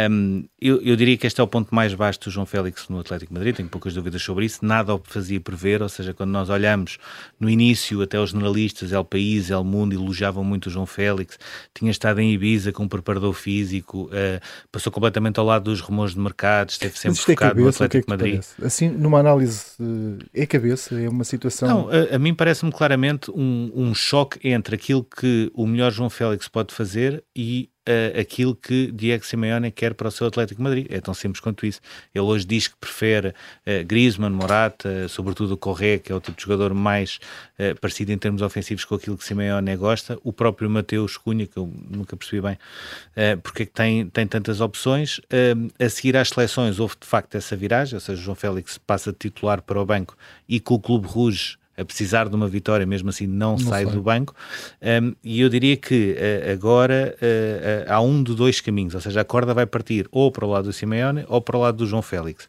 Um, 0.09 0.45
eu, 0.61 0.81
eu, 0.83 0.95
diria 0.95 1.16
que 1.16 1.26
este 1.26 1.40
é 1.40 1.45
o 1.45 1.49
ponto 1.49 1.75
mais 1.75 1.93
baixo 1.93 2.21
do 2.21 2.31
João 2.31 2.47
Félix 2.47 2.88
no 2.88 3.00
Atlético 3.00 3.35
Madrid, 3.35 3.57
tenho 3.57 3.69
poucas 3.69 3.93
dúvidas 3.93 4.23
sobre 4.23 4.47
isso, 4.47 4.64
nada 4.64 4.95
o 4.95 5.02
fazia 5.04 5.40
prever, 5.40 5.83
ou 5.83 5.88
seja, 5.88 6.14
quando 6.14 6.31
nós 6.31 6.49
olhamos 6.49 6.97
no 7.40 7.50
início, 7.50 8.00
até 8.00 8.19
os 8.19 8.31
jornalistas, 8.31 8.93
El 8.93 9.04
País, 9.04 9.50
El 9.50 9.64
Mundo, 9.64 9.93
elogiavam 9.93 10.45
muito 10.45 10.66
o 10.66 10.71
João 10.71 10.87
Félix, 10.87 11.38
tinha 11.75 11.90
estado 11.90 12.21
em 12.21 12.33
Ibiza 12.33 12.73
com 12.73 12.85
um 12.85 12.88
preparador 12.88 13.33
físico, 13.33 14.04
uh, 14.04 14.40
passou 14.71 14.93
completamente 14.93 15.40
ao 15.40 15.47
lado 15.47 15.64
dos 15.64 15.81
rumores 15.81 16.14
de 16.14 16.21
mercado, 16.21 16.71
esteve 16.71 16.97
sempre 16.97 17.19
é 17.19 17.23
focado 17.23 17.35
é 17.35 17.49
cabeça, 17.49 17.64
no 17.64 17.87
Atlético 17.87 18.12
é 18.12 18.16
Madrid. 18.16 18.43
Assim, 18.62 18.88
numa 18.88 19.19
análise, 19.19 19.64
é 20.33 20.47
cabeça, 20.47 21.00
é 21.00 21.09
uma 21.09 21.25
situação... 21.25 21.69
Não, 21.69 21.88
a, 21.88 22.14
a 22.14 22.19
mim 22.19 22.33
parece-me 22.33 22.71
claramente 22.71 23.31
um, 23.33 23.73
um 23.75 23.93
choque 23.93 24.38
entre 24.49 24.76
aquilo 24.76 25.02
que 25.02 25.25
que 25.25 25.50
o 25.54 25.66
melhor 25.66 25.90
João 25.90 26.11
Félix 26.11 26.49
pode 26.49 26.75
fazer 26.75 27.25
e 27.35 27.71
uh, 27.88 28.21
aquilo 28.21 28.55
que 28.55 28.91
Diego 28.93 29.25
Simeone 29.25 29.71
quer 29.71 29.95
para 29.95 30.09
o 30.09 30.11
seu 30.11 30.26
Atlético 30.26 30.62
Madrid. 30.62 30.87
É 30.91 31.00
tão 31.00 31.14
simples 31.14 31.41
quanto 31.41 31.67
isso. 31.67 31.81
Ele 32.14 32.25
hoje 32.25 32.45
diz 32.45 32.69
que 32.69 32.76
prefere 32.76 33.29
uh, 33.29 33.85
Griezmann, 33.87 34.33
Morata, 34.33 35.09
sobretudo 35.09 35.55
o 35.55 35.57
Correa, 35.57 35.99
que 35.99 36.12
é 36.12 36.14
o 36.14 36.21
tipo 36.21 36.37
de 36.37 36.43
jogador 36.43 36.75
mais 36.75 37.19
uh, 37.59 37.79
parecido 37.81 38.12
em 38.12 38.19
termos 38.19 38.43
ofensivos 38.43 38.85
com 38.85 38.95
aquilo 38.95 39.17
que 39.17 39.25
Simeone 39.25 39.76
gosta. 39.76 40.19
O 40.23 40.33
próprio 40.33 40.69
Mateus 40.69 41.17
Cunha, 41.17 41.47
que 41.47 41.57
eu 41.57 41.71
nunca 41.91 42.17
percebi 42.17 42.41
bem 42.41 42.55
uh, 42.55 43.41
porque 43.43 43.64
é 43.64 43.67
que 43.67 43.73
tem, 43.73 44.09
tem 44.09 44.26
tantas 44.26 44.61
opções. 44.61 45.21
a 45.79 45.88
seguir 45.88 46.17
às 46.17 46.29
seleções 46.29 46.79
houve 46.79 46.95
de 47.00 47.07
facto 47.07 47.35
essa 47.35 47.57
viragem, 47.57 47.95
ou 47.95 48.00
seja, 48.00 48.21
João 48.21 48.35
Félix 48.35 48.79
passa 48.79 49.12
de 49.12 49.19
titular 49.19 49.62
para 49.62 49.81
o 49.81 49.85
banco 49.85 50.17
e 50.49 50.61
com 50.61 50.75
o 50.75 50.81
Clube 50.81 51.07
Rouge 51.07 51.57
a 51.76 51.85
precisar 51.85 52.28
de 52.28 52.35
uma 52.35 52.49
vitória, 52.49 52.87
mesmo 52.87 53.11
assim 53.11 53.26
não, 53.26 53.52
não 53.52 53.59
sai, 53.59 53.85
do 53.85 54.00
banco. 54.00 54.35
Um, 54.81 55.14
e 55.23 55.40
eu 55.40 55.49
diria 55.49 55.76
que 55.76 56.16
uh, 56.16 56.52
agora 56.52 57.16
uh, 57.21 57.90
uh, 57.90 57.93
há 57.93 58.00
um 58.00 58.23
de 58.23 58.35
dois 58.35 58.61
caminhos, 58.61 58.95
ou 58.95 59.00
seja, 59.00 59.21
a 59.21 59.25
corda 59.25 59.52
vai 59.52 59.66
partir 59.66 60.07
ou 60.11 60.31
para 60.31 60.45
o 60.45 60.50
lado 60.50 60.64
do 60.64 60.73
Simeone 60.73 61.25
ou 61.28 61.40
para 61.40 61.57
o 61.57 61.61
lado 61.61 61.78
do 61.78 61.87
João 61.87 62.02
Félix. 62.02 62.49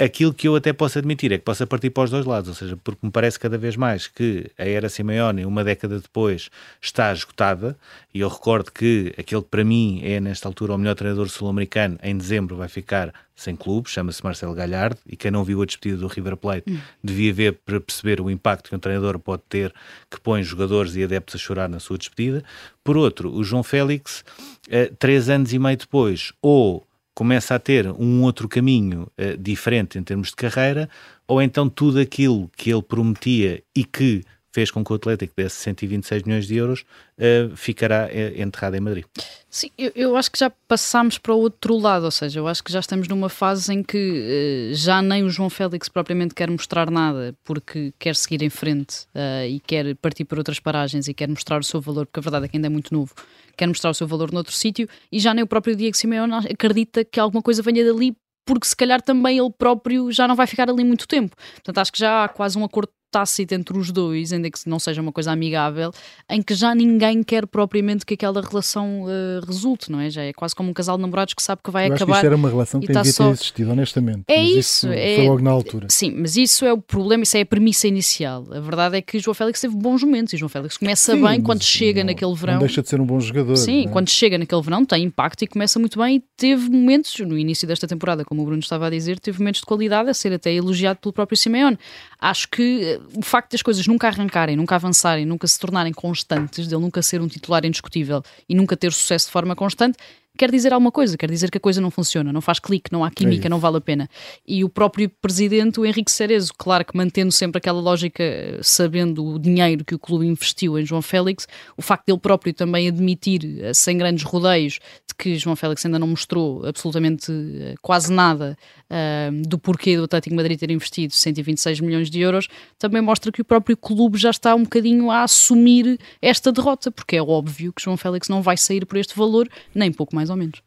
Aquilo 0.00 0.32
que 0.32 0.46
eu 0.46 0.54
até 0.54 0.72
posso 0.72 0.96
admitir 0.96 1.32
é 1.32 1.38
que 1.38 1.44
possa 1.44 1.66
partir 1.66 1.90
para 1.90 2.04
os 2.04 2.10
dois 2.10 2.24
lados, 2.24 2.48
ou 2.48 2.54
seja, 2.54 2.76
porque 2.76 3.04
me 3.04 3.10
parece 3.10 3.36
cada 3.36 3.58
vez 3.58 3.74
mais 3.74 4.06
que 4.06 4.48
a 4.56 4.64
era 4.64 4.88
Simeone, 4.88 5.44
uma 5.44 5.64
década 5.64 5.98
depois, 5.98 6.50
está 6.80 7.12
esgotada, 7.12 7.76
e 8.14 8.20
eu 8.20 8.28
recordo 8.28 8.70
que 8.70 9.12
aquele 9.18 9.42
que 9.42 9.48
para 9.48 9.64
mim 9.64 10.00
é, 10.04 10.20
nesta 10.20 10.46
altura, 10.46 10.74
o 10.74 10.78
melhor 10.78 10.94
treinador 10.94 11.28
sul-americano, 11.28 11.98
em 12.00 12.16
dezembro 12.16 12.54
vai 12.54 12.68
ficar 12.68 13.12
sem 13.34 13.56
clube, 13.56 13.90
chama-se 13.90 14.22
Marcelo 14.22 14.54
Galhardo, 14.54 15.00
e 15.04 15.16
quem 15.16 15.32
não 15.32 15.42
viu 15.42 15.62
a 15.62 15.66
despedida 15.66 16.00
do 16.00 16.06
River 16.06 16.36
Plate 16.36 16.70
hum. 16.70 16.78
devia 17.02 17.32
ver 17.32 17.58
para 17.66 17.80
perceber 17.80 18.20
o 18.20 18.30
impacto 18.30 18.70
que 18.70 18.76
um 18.76 18.78
treinador 18.78 19.18
pode 19.18 19.42
ter, 19.48 19.74
que 20.08 20.20
põe 20.20 20.44
jogadores 20.44 20.94
e 20.94 21.02
adeptos 21.02 21.34
a 21.34 21.38
chorar 21.38 21.68
na 21.68 21.80
sua 21.80 21.98
despedida. 21.98 22.44
Por 22.84 22.96
outro, 22.96 23.34
o 23.34 23.42
João 23.42 23.64
Félix, 23.64 24.24
eh, 24.70 24.92
três 24.96 25.28
anos 25.28 25.52
e 25.52 25.58
meio 25.58 25.76
depois, 25.76 26.32
ou 26.40 26.87
começa 27.18 27.56
a 27.56 27.58
ter 27.58 27.88
um 27.88 28.22
outro 28.22 28.48
caminho 28.48 29.10
uh, 29.18 29.36
diferente 29.36 29.98
em 29.98 30.04
termos 30.04 30.28
de 30.28 30.36
carreira, 30.36 30.88
ou 31.26 31.42
então 31.42 31.68
tudo 31.68 31.98
aquilo 31.98 32.48
que 32.56 32.70
ele 32.70 32.80
prometia 32.80 33.60
e 33.74 33.82
que 33.82 34.22
fez 34.52 34.70
com 34.70 34.84
que 34.84 34.92
o 34.92 34.94
Atlético 34.94 35.34
desse 35.36 35.56
126 35.56 36.22
milhões 36.22 36.46
de 36.46 36.54
euros 36.54 36.84
uh, 37.18 37.56
ficará 37.56 38.06
uh, 38.06 38.40
enterrado 38.40 38.76
em 38.76 38.80
Madrid. 38.80 39.04
Sim, 39.50 39.68
eu, 39.76 39.90
eu, 39.96 40.16
acho 40.16 40.30
que 40.30 40.38
já 40.38 40.48
passámos 40.68 41.18
para 41.18 41.34
o 41.34 41.38
outro 41.38 41.76
lado, 41.76 42.04
ou 42.04 42.10
seja, 42.12 42.38
eu 42.38 42.46
acho 42.46 42.62
que 42.62 42.70
já 42.70 42.78
estamos 42.78 43.08
numa 43.08 43.28
fase 43.28 43.74
em 43.74 43.82
que 43.82 44.70
uh, 44.70 44.74
já 44.76 45.02
nem 45.02 45.24
o 45.24 45.28
João 45.28 45.50
Félix 45.50 45.88
propriamente 45.88 46.36
quer 46.36 46.48
mostrar 46.48 46.88
nada 46.88 47.34
porque 47.42 47.92
quer 47.98 48.14
seguir 48.14 48.44
em 48.44 48.50
frente 48.50 49.08
e 49.48 49.58
quer 49.58 49.96
partir 49.96 50.24
por 50.24 50.38
outras 50.38 50.60
paragens 50.60 51.08
e 51.08 51.14
quer 51.14 51.28
mostrar 51.28 51.58
o 51.58 51.64
seu 51.64 51.80
valor, 51.80 52.06
porque 52.06 52.20
a 52.20 52.22
verdade 52.22 52.44
é 52.44 52.48
que 52.48 52.56
ainda 52.56 52.68
é 52.68 52.70
muito 52.70 52.94
novo 52.94 53.12
quer 53.58 53.66
mostrar 53.66 53.90
o 53.90 53.94
seu 53.94 54.06
valor 54.06 54.32
noutro 54.32 54.54
sítio 54.54 54.88
e 55.12 55.18
já 55.18 55.34
nem 55.34 55.44
o 55.44 55.46
próprio 55.46 55.76
Diego 55.76 55.96
Simeone 55.96 56.32
acredita 56.50 57.04
que 57.04 57.18
alguma 57.20 57.42
coisa 57.42 57.60
venha 57.62 57.84
dali 57.84 58.16
porque 58.46 58.66
se 58.66 58.74
calhar 58.74 59.02
também 59.02 59.38
ele 59.38 59.50
próprio 59.50 60.10
já 60.10 60.26
não 60.26 60.34
vai 60.34 60.46
ficar 60.46 60.70
ali 60.70 60.82
muito 60.82 61.06
tempo. 61.06 61.36
Portanto, 61.56 61.78
acho 61.78 61.92
que 61.92 61.98
já 61.98 62.24
há 62.24 62.28
quase 62.28 62.56
um 62.56 62.64
acordo 62.64 62.90
tácito 63.10 63.54
entre 63.54 63.76
os 63.76 63.90
dois, 63.90 64.32
ainda 64.32 64.50
que 64.50 64.58
não 64.66 64.78
seja 64.78 65.00
uma 65.00 65.12
coisa 65.12 65.32
amigável, 65.32 65.90
em 66.28 66.42
que 66.42 66.54
já 66.54 66.74
ninguém 66.74 67.22
quer 67.22 67.46
propriamente 67.46 68.04
que 68.04 68.14
aquela 68.14 68.40
relação 68.40 69.04
uh, 69.04 69.44
resulte, 69.46 69.90
não 69.90 70.00
é? 70.00 70.10
Já 70.10 70.22
é 70.22 70.32
quase 70.32 70.54
como 70.54 70.70
um 70.70 70.72
casal 70.72 70.96
de 70.96 71.02
namorados 71.02 71.34
que 71.34 71.42
sabe 71.42 71.60
que 71.62 71.70
vai 71.70 71.88
Eu 71.88 71.94
acabar. 71.94 72.12
Acho 72.12 72.20
que 72.20 72.26
era 72.26 72.36
uma 72.36 72.48
relação 72.48 72.80
que 72.80 72.86
devia 72.86 73.12
só... 73.12 73.24
ter 73.26 73.30
existido, 73.32 73.70
honestamente. 73.70 74.24
É 74.28 74.42
mas 74.42 74.50
isso, 74.50 74.58
isso 74.58 74.88
é... 74.88 75.16
foi 75.16 75.26
logo 75.26 75.42
na 75.42 75.50
altura. 75.50 75.86
Sim, 75.90 76.14
mas 76.18 76.36
isso 76.36 76.64
é 76.64 76.72
o 76.72 76.78
problema, 76.78 77.22
isso 77.22 77.36
é 77.36 77.40
a 77.40 77.46
premissa 77.46 77.88
inicial. 77.88 78.46
A 78.52 78.60
verdade 78.60 78.96
é 78.96 79.02
que 79.02 79.18
João 79.18 79.34
Félix 79.34 79.60
teve 79.60 79.76
bons 79.76 80.02
momentos 80.02 80.32
e 80.32 80.36
João 80.36 80.48
Félix 80.48 80.76
começa 80.76 81.14
Sim, 81.14 81.22
bem 81.22 81.40
quando 81.40 81.62
chega 81.62 82.00
não, 82.00 82.06
naquele 82.06 82.34
verão. 82.34 82.54
Não 82.54 82.60
deixa 82.60 82.82
de 82.82 82.88
ser 82.88 83.00
um 83.00 83.06
bom 83.06 83.20
jogador. 83.20 83.56
Sim, 83.56 83.86
é? 83.86 83.88
quando 83.88 84.08
chega 84.08 84.38
naquele 84.38 84.62
verão 84.62 84.84
tem 84.84 85.04
impacto 85.04 85.42
e 85.42 85.46
começa 85.46 85.78
muito 85.78 85.98
bem 85.98 86.16
e 86.16 86.24
teve 86.36 86.70
momentos 86.70 87.18
no 87.20 87.38
início 87.38 87.66
desta 87.66 87.86
temporada, 87.86 88.24
como 88.24 88.42
o 88.42 88.44
Bruno 88.44 88.60
estava 88.60 88.86
a 88.86 88.90
dizer, 88.90 89.18
teve 89.18 89.38
momentos 89.38 89.60
de 89.60 89.66
qualidade 89.66 90.10
a 90.10 90.14
ser 90.14 90.32
até 90.32 90.52
elogiado 90.52 90.98
pelo 91.00 91.12
próprio 91.12 91.36
Simeone. 91.36 91.78
Acho 92.20 92.48
que 92.48 92.82
eh, 92.82 92.97
o 93.14 93.22
facto 93.22 93.52
das 93.52 93.62
coisas 93.62 93.86
nunca 93.86 94.08
arrancarem, 94.08 94.56
nunca 94.56 94.74
avançarem, 94.74 95.24
nunca 95.24 95.46
se 95.46 95.58
tornarem 95.58 95.92
constantes, 95.92 96.66
dele 96.66 96.80
nunca 96.80 97.02
ser 97.02 97.20
um 97.20 97.28
titular 97.28 97.64
indiscutível 97.64 98.22
e 98.48 98.54
nunca 98.54 98.76
ter 98.76 98.92
sucesso 98.92 99.26
de 99.26 99.32
forma 99.32 99.54
constante, 99.54 99.96
quer 100.38 100.50
dizer 100.52 100.72
alguma 100.72 100.92
coisa, 100.92 101.18
quer 101.18 101.28
dizer 101.28 101.50
que 101.50 101.58
a 101.58 101.60
coisa 101.60 101.80
não 101.80 101.90
funciona, 101.90 102.32
não 102.32 102.40
faz 102.40 102.60
clique, 102.60 102.92
não 102.92 103.04
há 103.04 103.10
química, 103.10 103.48
é 103.48 103.50
não 103.50 103.58
vale 103.58 103.78
a 103.78 103.80
pena. 103.80 104.08
E 104.46 104.64
o 104.64 104.68
próprio 104.68 105.10
presidente, 105.20 105.80
o 105.80 105.84
Henrique 105.84 106.12
Cerezo, 106.12 106.52
claro 106.56 106.84
que 106.84 106.96
mantendo 106.96 107.32
sempre 107.32 107.58
aquela 107.58 107.80
lógica, 107.80 108.22
sabendo 108.62 109.24
o 109.24 109.38
dinheiro 109.38 109.84
que 109.84 109.96
o 109.96 109.98
clube 109.98 110.26
investiu 110.26 110.78
em 110.78 110.86
João 110.86 111.02
Félix, 111.02 111.48
o 111.76 111.82
facto 111.82 112.06
dele 112.06 112.20
próprio 112.20 112.54
também 112.54 112.86
admitir, 112.86 113.60
eh, 113.60 113.74
sem 113.74 113.98
grandes 113.98 114.22
rodeios, 114.22 114.78
de 115.08 115.14
que 115.18 115.36
João 115.36 115.56
Félix 115.56 115.84
ainda 115.84 115.98
não 115.98 116.06
mostrou 116.06 116.64
absolutamente 116.64 117.32
eh, 117.32 117.74
quase 117.82 118.12
nada 118.12 118.56
uh, 118.88 119.48
do 119.48 119.58
porquê 119.58 119.96
do 119.96 120.04
Atlético 120.04 120.36
Madrid 120.36 120.58
ter 120.58 120.70
investido 120.70 121.12
126 121.12 121.80
milhões 121.80 122.10
de 122.10 122.20
euros, 122.20 122.48
também 122.78 123.02
mostra 123.02 123.30
que 123.32 123.40
o 123.40 123.44
próprio 123.44 123.76
clube 123.76 124.18
já 124.18 124.30
está 124.30 124.54
um 124.54 124.62
bocadinho 124.62 125.10
a 125.10 125.22
assumir 125.22 125.98
esta 126.20 126.52
derrota, 126.52 126.90
porque 126.90 127.16
é 127.16 127.22
óbvio 127.22 127.72
que 127.72 127.82
João 127.82 127.96
Félix 127.96 128.28
não 128.28 128.42
vai 128.42 128.56
sair 128.56 128.86
por 128.86 128.96
este 128.96 129.16
valor, 129.16 129.48
nem 129.74 129.92
pouco 129.92 130.14
mais 130.14 130.27
ou 130.30 130.36
menos. 130.36 130.62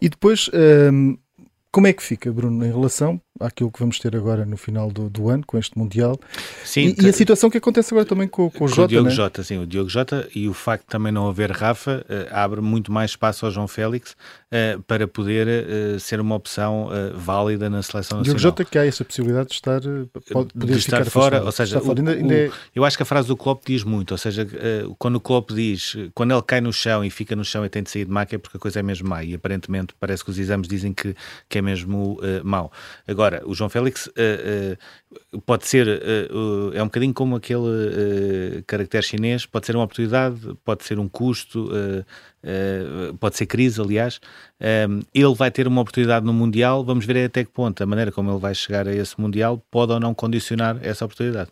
E 0.00 0.08
depois, 0.08 0.50
um, 0.92 1.16
como 1.70 1.86
é 1.86 1.92
que 1.92 2.02
fica, 2.02 2.32
Bruno, 2.32 2.64
em 2.64 2.70
relação 2.70 3.20
àquilo 3.40 3.70
que 3.70 3.78
vamos 3.78 3.98
ter 3.98 4.16
agora 4.16 4.44
no 4.44 4.56
final 4.56 4.90
do, 4.90 5.08
do 5.08 5.28
ano, 5.28 5.44
com 5.46 5.58
este 5.58 5.76
Mundial. 5.78 6.18
Sim, 6.64 6.94
e, 6.98 7.06
e, 7.06 7.08
a 7.08 7.12
situação 7.12 7.50
que 7.50 7.58
acontece 7.58 7.92
agora 7.92 8.06
também 8.06 8.28
com, 8.28 8.50
com 8.50 8.64
o 8.64 8.68
Jota. 8.68 8.82
O 8.82 8.88
Diogo 8.88 9.08
né? 9.08 9.14
Jota, 9.14 9.42
sim, 9.42 9.58
o 9.58 9.66
Diogo 9.66 9.88
Jota 9.88 10.28
e 10.34 10.48
o 10.48 10.54
facto 10.54 10.84
de 10.84 10.88
também 10.88 11.12
não 11.12 11.28
haver 11.28 11.50
Rafa 11.50 12.04
uh, 12.08 12.34
abre 12.34 12.60
muito 12.60 12.92
mais 12.92 13.10
espaço 13.10 13.44
ao 13.44 13.52
João 13.52 13.68
Félix 13.68 14.12
uh, 14.12 14.82
para 14.82 15.08
poder 15.08 15.46
uh, 15.46 16.00
ser 16.00 16.20
uma 16.20 16.34
opção 16.34 16.88
válida 17.14 17.68
na 17.68 17.82
seleção 17.82 18.18
nacional. 18.18 18.24
Diogo 18.24 18.38
Jota 18.38 18.64
que 18.64 18.78
há 18.78 18.86
essa 18.86 19.04
possibilidade 19.04 19.48
de 19.48 19.54
estar, 19.54 19.80
pode, 20.30 20.50
de 20.54 20.78
estar 20.78 21.04
fora, 21.06 21.44
ou 21.44 21.52
seja, 21.52 21.80
fora. 21.80 22.02
O, 22.02 22.08
ainda, 22.08 22.34
é... 22.34 22.50
eu 22.74 22.84
acho 22.84 22.96
que 22.96 23.02
a 23.02 23.06
frase 23.06 23.28
do 23.28 23.36
Klopp 23.36 23.62
diz 23.66 23.84
muito, 23.84 24.12
ou 24.12 24.18
seja, 24.18 24.46
quando 24.98 25.16
o 25.16 25.20
Klopp 25.20 25.50
diz, 25.52 25.96
quando 26.14 26.32
ele 26.32 26.42
cai 26.42 26.60
no 26.60 26.72
chão 26.72 27.04
e 27.04 27.10
fica 27.10 27.34
no 27.34 27.44
chão 27.44 27.64
e 27.64 27.68
tem 27.68 27.82
de 27.82 27.90
sair 27.90 28.04
de 28.04 28.10
maca 28.10 28.34
é 28.34 28.38
porque 28.38 28.56
a 28.56 28.60
coisa 28.60 28.80
é 28.80 28.82
mesmo 28.82 29.08
má 29.08 29.22
e 29.22 29.34
aparentemente 29.34 29.94
parece 29.98 30.24
que 30.24 30.30
os 30.30 30.38
exames 30.38 30.68
dizem 30.68 30.92
que, 30.92 31.14
que 31.48 31.58
é 31.58 31.62
mesmo 31.62 32.18
mau. 32.44 32.72
Agora, 33.06 33.25
o 33.44 33.54
João 33.54 33.68
Félix 33.68 34.06
uh, 34.06 34.10
uh, 35.34 35.40
pode 35.42 35.66
ser, 35.66 35.86
uh, 35.86 36.72
é 36.74 36.82
um 36.82 36.86
bocadinho 36.86 37.14
como 37.14 37.36
aquele 37.36 38.62
caractere 38.66 39.04
chinês, 39.04 39.46
pode 39.46 39.66
ser 39.66 39.76
uma 39.76 39.84
oportunidade, 39.84 40.36
pode 40.64 40.84
ser 40.84 40.98
um 40.98 41.08
custo, 41.08 41.70
pode 43.18 43.36
ser 43.36 43.46
crise, 43.46 43.80
aliás. 43.80 44.20
ele 45.14 45.34
vai 45.34 45.50
ter 45.50 45.66
uma 45.66 45.80
oportunidade 45.80 46.24
no 46.24 46.32
Mundial, 46.32 46.84
vamos 46.84 47.04
ver 47.04 47.24
até 47.24 47.44
que 47.44 47.50
ponto 47.50 47.82
a 47.82 47.86
maneira 47.86 48.12
como 48.12 48.30
ele 48.30 48.38
vai 48.38 48.54
chegar 48.54 48.86
a 48.86 48.94
esse 48.94 49.20
Mundial 49.20 49.62
pode 49.70 49.92
ou 49.92 50.00
não 50.00 50.14
condicionar 50.14 50.78
essa 50.82 51.04
oportunidade. 51.04 51.50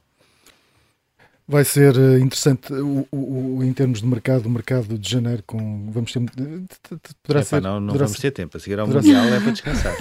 Vai 1.47 1.63
ser 1.63 1.95
interessante 2.21 2.73
o, 2.73 3.07
o, 3.13 3.63
em 3.63 3.71
termos 3.75 4.01
de 4.01 4.07
mercado, 4.07 4.47
o 4.47 4.51
mercado 4.51 4.99
de 4.99 5.11
janeiro 5.11 5.43
com 5.47 5.91
vamos 5.91 6.11
ter 6.11 6.23
poderá 7.23 7.45
ser, 7.45 7.61
não, 7.61 7.79
não 7.79 7.93
vamos 7.93 8.13
ser, 8.13 8.31
ter 8.31 8.43
tempo, 8.43 8.57
a 8.57 8.61
seguir 8.61 8.81
ao 8.81 8.87
Mundial 8.87 9.25
ser... 9.25 9.33
é 9.33 9.41
para 9.41 9.51
descansar. 9.51 9.95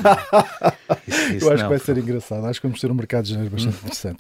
isso, 1.08 1.34
isso 1.34 1.46
Eu 1.46 1.54
acho 1.54 1.63
não, 1.63 1.70
que 1.70 1.78
vai 1.78 1.80
ser 1.80 1.98
engraçado, 1.98 2.46
acho 2.46 2.62
que 2.62 2.68
vamos 2.68 2.80
ter 2.80 2.92
um 2.92 2.94
mercado 2.94 3.25
de 3.25 3.32
janeiro 3.32 3.52
bastante 3.52 3.78
interessante. 3.78 4.20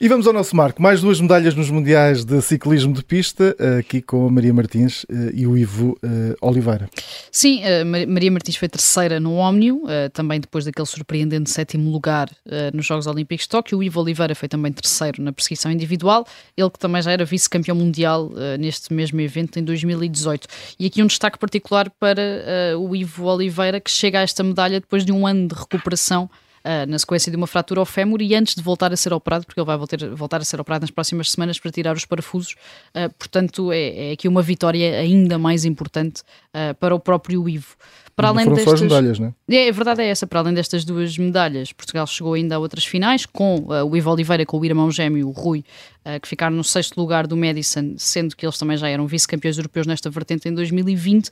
E 0.00 0.08
vamos 0.08 0.26
ao 0.26 0.32
nosso 0.32 0.54
marco, 0.54 0.80
mais 0.80 1.00
duas 1.00 1.20
medalhas 1.20 1.54
nos 1.54 1.70
Mundiais 1.70 2.24
de 2.24 2.40
Ciclismo 2.40 2.92
de 2.92 3.04
Pista, 3.04 3.56
aqui 3.78 4.00
com 4.00 4.26
a 4.26 4.30
Maria 4.30 4.52
Martins 4.52 5.04
eh, 5.08 5.32
e 5.34 5.46
o 5.46 5.56
Ivo 5.56 5.98
eh, 6.02 6.36
Oliveira. 6.40 6.88
Sim, 7.30 7.62
Maria 8.06 8.30
Martins 8.30 8.56
foi 8.56 8.68
terceira 8.68 9.20
no 9.20 9.34
Ómnio, 9.34 9.82
também 10.12 10.40
depois 10.40 10.64
daquele 10.64 10.86
surpreendente 10.86 11.50
sétimo 11.50 11.90
lugar 11.90 12.28
nos 12.72 12.86
Jogos 12.86 13.06
Olímpicos 13.06 13.44
de 13.44 13.50
Tóquio, 13.50 13.78
o 13.78 13.82
Ivo 13.82 14.00
Oliveira 14.00 14.34
foi 14.34 14.48
também 14.48 14.72
terceiro 14.72 15.22
na 15.22 15.32
perseguição 15.32 15.70
individual, 15.70 16.26
ele 16.56 16.70
que 16.70 16.78
também 16.78 17.02
já 17.02 17.12
era 17.12 17.24
vice-campeão 17.24 17.76
mundial 17.76 18.30
neste 18.58 18.92
mesmo 18.92 19.20
evento 19.20 19.58
em 19.58 19.64
2018. 19.64 20.46
E 20.78 20.86
aqui 20.86 21.02
um 21.02 21.06
destaque 21.06 21.38
particular 21.38 21.90
para 21.98 22.76
o 22.78 22.94
Ivo 22.94 23.24
Oliveira, 23.26 23.80
que 23.80 23.90
chega 23.90 24.20
a 24.20 24.22
esta 24.22 24.42
medalha 24.42 24.80
depois 24.80 25.04
de 25.04 25.12
um 25.12 25.26
ano 25.26 25.48
de 25.48 25.54
recuperação. 25.54 25.87
Uh, 26.58 26.84
na 26.88 26.98
sequência 26.98 27.30
de 27.30 27.36
uma 27.36 27.46
fratura 27.46 27.80
ao 27.80 27.86
fémur 27.86 28.20
e 28.20 28.34
antes 28.34 28.56
de 28.56 28.62
voltar 28.62 28.92
a 28.92 28.96
ser 28.96 29.12
operado, 29.12 29.46
porque 29.46 29.58
ele 29.58 29.64
vai 29.64 29.76
voltar, 29.78 29.96
voltar 30.10 30.40
a 30.40 30.44
ser 30.44 30.60
operado 30.60 30.82
nas 30.82 30.90
próximas 30.90 31.30
semanas 31.30 31.58
para 31.58 31.70
tirar 31.70 31.96
os 31.96 32.04
parafusos. 32.04 32.56
Uh, 32.90 33.08
portanto, 33.16 33.72
é, 33.72 34.10
é, 34.10 34.12
aqui 34.12 34.26
uma 34.26 34.42
vitória 34.42 34.98
ainda 34.98 35.38
mais 35.38 35.64
importante 35.64 36.22
uh, 36.48 36.74
para 36.74 36.94
o 36.94 37.00
próprio 37.00 37.48
Ivo. 37.48 37.76
Para 38.18 38.30
além 38.30 38.52
destas... 38.52 38.80
medalhas, 38.80 39.16
não 39.20 39.32
é? 39.48 39.54
é? 39.54 39.68
A 39.68 39.72
verdade 39.72 40.02
é 40.02 40.08
essa, 40.08 40.26
para 40.26 40.40
além 40.40 40.52
destas 40.52 40.84
duas 40.84 41.16
medalhas, 41.16 41.72
Portugal 41.72 42.04
chegou 42.04 42.34
ainda 42.34 42.56
a 42.56 42.58
outras 42.58 42.84
finais, 42.84 43.24
com 43.24 43.58
uh, 43.58 43.88
o 43.88 43.96
Ivo 43.96 44.10
Oliveira, 44.10 44.44
com 44.44 44.58
o 44.58 44.64
irmão 44.64 44.90
gêmeo, 44.90 45.28
o 45.28 45.30
Rui, 45.30 45.60
uh, 46.04 46.20
que 46.20 46.26
ficaram 46.26 46.56
no 46.56 46.64
sexto 46.64 46.96
lugar 47.00 47.28
do 47.28 47.36
Madison, 47.36 47.94
sendo 47.96 48.34
que 48.34 48.44
eles 48.44 48.58
também 48.58 48.76
já 48.76 48.88
eram 48.88 49.06
vice-campeões 49.06 49.56
europeus 49.56 49.86
nesta 49.86 50.10
vertente 50.10 50.48
em 50.48 50.52
2020, 50.52 51.28
uh, 51.28 51.30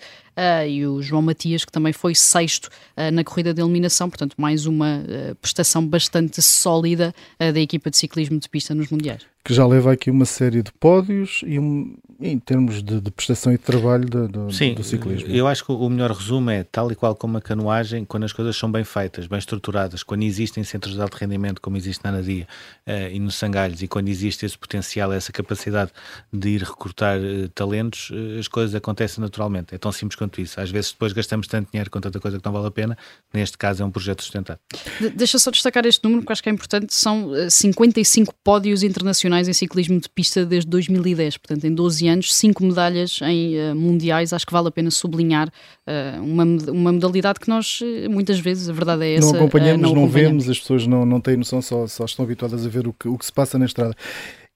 e 0.69 0.87
o 0.87 1.03
João 1.03 1.23
Matias, 1.23 1.65
que 1.65 1.73
também 1.73 1.93
foi 1.93 2.15
sexto 2.15 2.69
na 3.13 3.25
corrida 3.25 3.53
de 3.53 3.61
eliminação, 3.61 4.09
portanto, 4.09 4.35
mais 4.39 4.65
uma 4.65 5.03
prestação 5.43 5.87
bastante 5.87 6.41
sólida 6.41 7.15
da 7.39 7.61
equipa 7.61 7.91
de 7.91 7.97
ciclismo 7.97 8.39
de 8.39 8.49
pista 8.49 8.75
nos 8.75 8.89
Mundiais. 8.91 9.23
Que 9.47 9.55
já 9.55 9.65
leva 9.65 9.93
aqui 9.93 10.11
uma 10.11 10.25
série 10.25 10.61
de 10.61 10.73
pódios 10.73 11.41
e 11.47 11.57
um, 11.57 11.97
em 12.21 12.37
termos 12.37 12.83
de, 12.83 13.01
de, 13.01 13.11
prestação 13.13 13.53
e 13.53 13.57
de 13.57 13.63
trabalho 13.63 14.05
do, 14.05 14.27
do, 14.27 14.53
Sim, 14.53 14.75
do 14.75 14.83
ciclismo. 14.83 15.29
Eu 15.29 15.47
acho 15.47 15.65
que 15.65 15.71
o 15.71 15.89
melhor 15.89 16.11
resumo 16.11 16.51
é 16.51 16.65
tal 16.65 16.91
e 16.91 16.97
qual 16.97 17.15
como 17.15 17.39
a 17.39 17.41
canoagem, 17.41 18.05
quando 18.05 18.25
as 18.25 18.33
coisas 18.33 18.57
são 18.57 18.71
bem 18.71 18.83
feitas, 18.83 19.29
bem 19.29 19.39
estruturadas, 19.39 20.03
quando 20.03 20.25
existem 20.25 20.65
centros 20.65 20.95
de 20.95 21.01
alto 21.01 21.15
rendimento, 21.15 21.61
como 21.61 21.77
existe 21.77 22.05
na 22.05 22.11
Nadia 22.11 22.49
uh, 22.89 23.13
e 23.13 23.21
no 23.21 23.31
Sangalhos, 23.31 23.83
e 23.83 23.87
quando 23.87 24.09
existe 24.09 24.45
esse 24.45 24.59
potencial, 24.59 25.13
essa 25.13 25.31
capacidade 25.31 25.93
de 26.33 26.49
ir 26.49 26.63
recrutar 26.63 27.17
uh, 27.21 27.49
talentos, 27.51 28.11
uh, 28.11 28.41
as 28.41 28.49
coisas 28.49 28.75
acontecem 28.75 29.23
naturalmente. 29.23 29.77
É 29.77 29.79
tão 29.79 29.93
simples 29.93 30.17
quanto 30.17 30.41
isso. 30.41 30.61
Às 30.61 30.73
vezes 30.73 30.91
depois 30.91 31.13
gastamos 31.13 31.47
tanto 31.47 31.71
dinheiro 31.71 31.89
com 31.89 32.01
tanta 32.01 32.19
coisa 32.19 32.41
que 32.41 32.45
não 32.45 32.53
vale 32.53 32.67
a 32.67 32.71
pena, 32.73 32.99
neste 33.33 33.57
caso 33.57 33.81
é 33.81 33.87
um 33.87 33.93
projeto 33.93 34.23
sustentado. 34.23 34.59
De 35.01 35.11
deixa 35.11 35.39
só 35.39 35.53
destacar 35.53 35.87
este 35.87 36.03
número, 36.03 36.27
que 36.27 36.33
acho 36.33 36.43
que 36.43 36.49
é 36.49 36.53
importante, 36.53 36.93
são 36.93 37.31
55 37.49 38.35
pódios 38.43 38.83
internacionais 38.83 39.36
em 39.43 39.53
ciclismo 39.53 40.01
de 40.01 40.09
pista 40.09 40.45
desde 40.45 40.69
2010, 40.71 41.37
portanto 41.37 41.65
em 41.65 41.75
12 41.75 42.09
anos, 42.09 42.35
5 42.35 42.65
medalhas 42.65 43.21
em 43.23 43.57
uh, 43.57 43.75
mundiais, 43.75 44.33
acho 44.33 44.47
que 44.47 44.53
vale 44.53 44.69
a 44.69 44.71
pena 44.71 44.91
sublinhar 44.91 45.49
uh, 45.49 46.23
uma, 46.23 46.45
uma 46.45 46.93
modalidade 46.93 47.39
que 47.39 47.49
nós, 47.49 47.81
eh, 47.83 48.09
muitas 48.09 48.39
vezes, 48.39 48.69
a 48.69 48.73
verdade 48.73 49.05
é 49.05 49.15
essa. 49.15 49.33
Não 49.33 49.41
acompanhamos, 49.41 49.83
não, 49.83 49.95
não 49.95 50.09
vemos, 50.09 50.49
as 50.49 50.59
pessoas 50.59 50.87
não, 50.87 51.05
não 51.05 51.21
têm 51.21 51.37
noção, 51.37 51.61
só, 51.61 51.87
só 51.87 52.05
estão 52.05 52.25
habituadas 52.25 52.65
a 52.65 52.69
ver 52.69 52.89
o 52.89 52.93
que, 52.93 53.09
o 53.09 53.19
que 53.19 53.25
se 53.27 53.33
passa 53.33 53.59
na 53.59 53.67
estrada. 53.67 53.95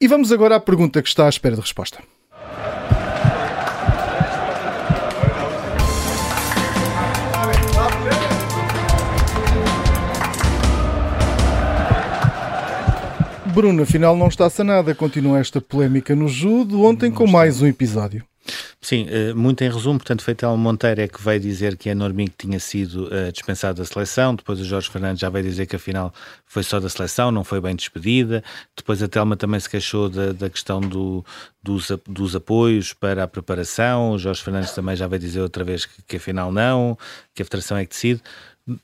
E 0.00 0.08
vamos 0.08 0.32
agora 0.32 0.56
à 0.56 0.60
pergunta 0.60 1.02
que 1.02 1.08
está 1.08 1.26
à 1.26 1.28
espera 1.28 1.54
de 1.54 1.60
resposta. 1.60 1.98
Bruno, 13.60 13.82
afinal 13.82 14.16
não 14.16 14.28
está 14.28 14.48
sanada. 14.48 14.94
Continua 14.94 15.38
esta 15.38 15.60
polémica 15.60 16.16
no 16.16 16.26
judo, 16.28 16.82
ontem 16.82 17.10
com 17.10 17.26
mais 17.26 17.60
um 17.60 17.66
episódio. 17.66 18.24
Sim, 18.80 19.06
eh, 19.10 19.34
muito 19.34 19.62
em 19.62 19.70
resumo, 19.70 19.98
portanto, 19.98 20.24
Feitel 20.24 20.56
Monteiro 20.56 21.02
é 21.02 21.06
que 21.06 21.22
veio 21.22 21.38
dizer 21.38 21.76
que 21.76 21.90
a 21.90 21.94
Norminho 21.94 22.32
tinha 22.38 22.58
sido 22.58 23.04
uh, 23.08 23.30
dispensado 23.30 23.76
da 23.78 23.84
seleção, 23.84 24.34
depois 24.34 24.58
o 24.58 24.64
Jorge 24.64 24.88
Fernandes 24.88 25.20
já 25.20 25.28
veio 25.28 25.44
dizer 25.44 25.66
que 25.66 25.76
afinal 25.76 26.10
foi 26.46 26.62
só 26.62 26.80
da 26.80 26.88
seleção, 26.88 27.30
não 27.30 27.44
foi 27.44 27.60
bem 27.60 27.76
despedida, 27.76 28.42
depois 28.74 29.02
a 29.02 29.08
Telma 29.08 29.36
também 29.36 29.60
se 29.60 29.68
queixou 29.68 30.08
da, 30.08 30.32
da 30.32 30.48
questão 30.48 30.80
do, 30.80 31.22
dos, 31.62 31.92
dos 32.08 32.34
apoios 32.34 32.94
para 32.94 33.24
a 33.24 33.28
preparação, 33.28 34.12
o 34.12 34.18
Jorge 34.18 34.42
Fernandes 34.42 34.72
também 34.72 34.96
já 34.96 35.06
veio 35.06 35.20
dizer 35.20 35.42
outra 35.42 35.62
vez 35.62 35.84
que, 35.84 36.02
que 36.02 36.16
afinal 36.16 36.50
não, 36.50 36.96
que 37.34 37.42
a 37.42 37.44
Federação 37.44 37.76
é 37.76 37.84
que 37.84 37.90
decide 37.90 38.22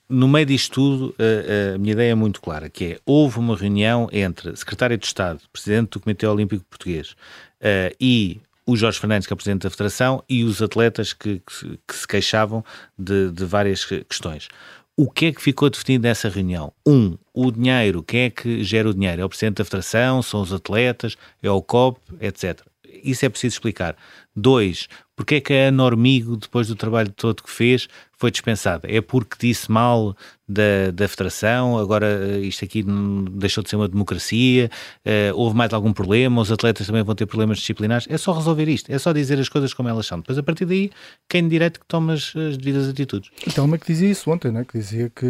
no 0.09 0.29
meio 0.29 0.47
disto 0.47 0.75
tudo, 0.75 1.15
a, 1.19 1.75
a, 1.75 1.79
minha 1.79 1.93
ideia 1.93 2.13
é 2.13 2.15
muito 2.15 2.41
clara, 2.41 2.69
que 2.69 2.85
é, 2.85 2.99
houve 3.05 3.39
uma 3.39 3.57
reunião 3.57 4.09
entre 4.13 4.55
Secretário 4.57 4.97
de 4.97 5.07
Estado, 5.07 5.41
Presidente 5.53 5.91
do 5.91 6.01
Comitê 6.01 6.27
Olímpico 6.27 6.65
Português 6.69 7.13
uh, 7.61 7.95
e 8.01 8.41
o 8.67 8.77
Jorge 8.77 8.99
Fernandes, 8.99 9.27
que 9.27 9.33
é 9.33 9.35
o 9.35 9.37
Presidente 9.37 9.63
da 9.63 9.71
Federação, 9.71 10.25
e 10.29 10.43
os 10.43 10.61
atletas 10.61 11.13
que, 11.13 11.41
que, 11.47 11.79
que 11.87 11.95
se 11.95 12.07
queixavam 12.07 12.65
de, 12.99 13.31
de, 13.31 13.45
várias 13.45 13.85
questões. 13.85 14.49
O 14.97 15.09
que 15.09 15.27
é 15.27 15.33
que 15.33 15.41
ficou 15.41 15.71
definido 15.71 16.03
nessa 16.03 16.29
reunião? 16.29 16.73
Um, 16.85 17.17
o 17.33 17.53
dinheiro, 17.53 18.03
quem 18.03 18.23
é 18.23 18.31
que 18.31 18.65
gera 18.65 18.89
o 18.89 18.95
dinheiro? 18.95 19.23
É 19.23 19.25
o 19.25 19.29
Presidente 19.29 19.59
da 19.59 19.65
Federação, 19.65 20.21
são 20.21 20.41
os 20.41 20.53
atletas, 20.53 21.17
é 21.43 21.51
o 21.51 21.63
COP, 21.63 22.01
etc. 22.21 22.61
Isso 23.05 23.25
é 23.25 23.29
preciso 23.29 23.55
explicar. 23.55 23.95
Dois, 24.35 24.89
porque 25.15 25.37
é 25.37 25.41
que 25.41 25.53
a 25.53 25.71
Normigo, 25.71 26.37
depois 26.37 26.67
do 26.67 26.75
trabalho 26.75 27.11
todo 27.11 27.43
que 27.43 27.51
fez, 27.51 27.89
foi 28.17 28.31
dispensada? 28.31 28.89
É 28.91 29.01
porque 29.01 29.37
disse 29.39 29.71
mal 29.71 30.17
da, 30.49 30.93
da 30.93 31.09
federação, 31.09 31.77
agora 31.77 32.07
eh, 32.07 32.41
isto 32.41 32.65
aqui 32.65 32.85
deixou 33.33 33.65
de 33.65 33.71
ser 33.71 33.77
uma 33.77 33.89
democracia, 33.89 34.71
uh, 35.05 35.35
houve 35.35 35.57
mais 35.57 35.73
algum 35.73 35.93
problema, 35.93 36.41
os 36.41 36.53
atletas 36.53 36.87
também 36.87 37.03
vão 37.03 37.17
ter 37.17 37.27
problemas 37.27 37.59
disciplinares. 37.59 38.07
É 38.09 38.17
só 38.17 38.33
resolver 38.33 38.69
isto, 38.69 38.91
é 38.93 38.99
só 38.99 39.13
dizer 39.13 39.41
as 39.41 39.49
coisas 39.49 39.75
como 39.75 39.89
elas 39.89 40.07
são. 40.07 40.19
Depois, 40.21 40.39
a 40.39 40.43
partir 40.45 40.65
daí, 40.65 40.91
quem 41.29 41.43
de 41.43 41.51
direito 41.51 41.81
que 41.81 41.87
toma 41.87 42.13
as, 42.13 42.33
as 42.37 42.57
devidas 42.57 42.89
atitudes. 42.89 43.31
Então, 43.45 43.65
uma 43.65 43.77
que 43.77 43.87
dizia 43.87 44.09
isso 44.09 44.31
ontem, 44.31 44.53
né? 44.53 44.65
que 44.65 44.79
dizia 44.79 45.11
que 45.11 45.27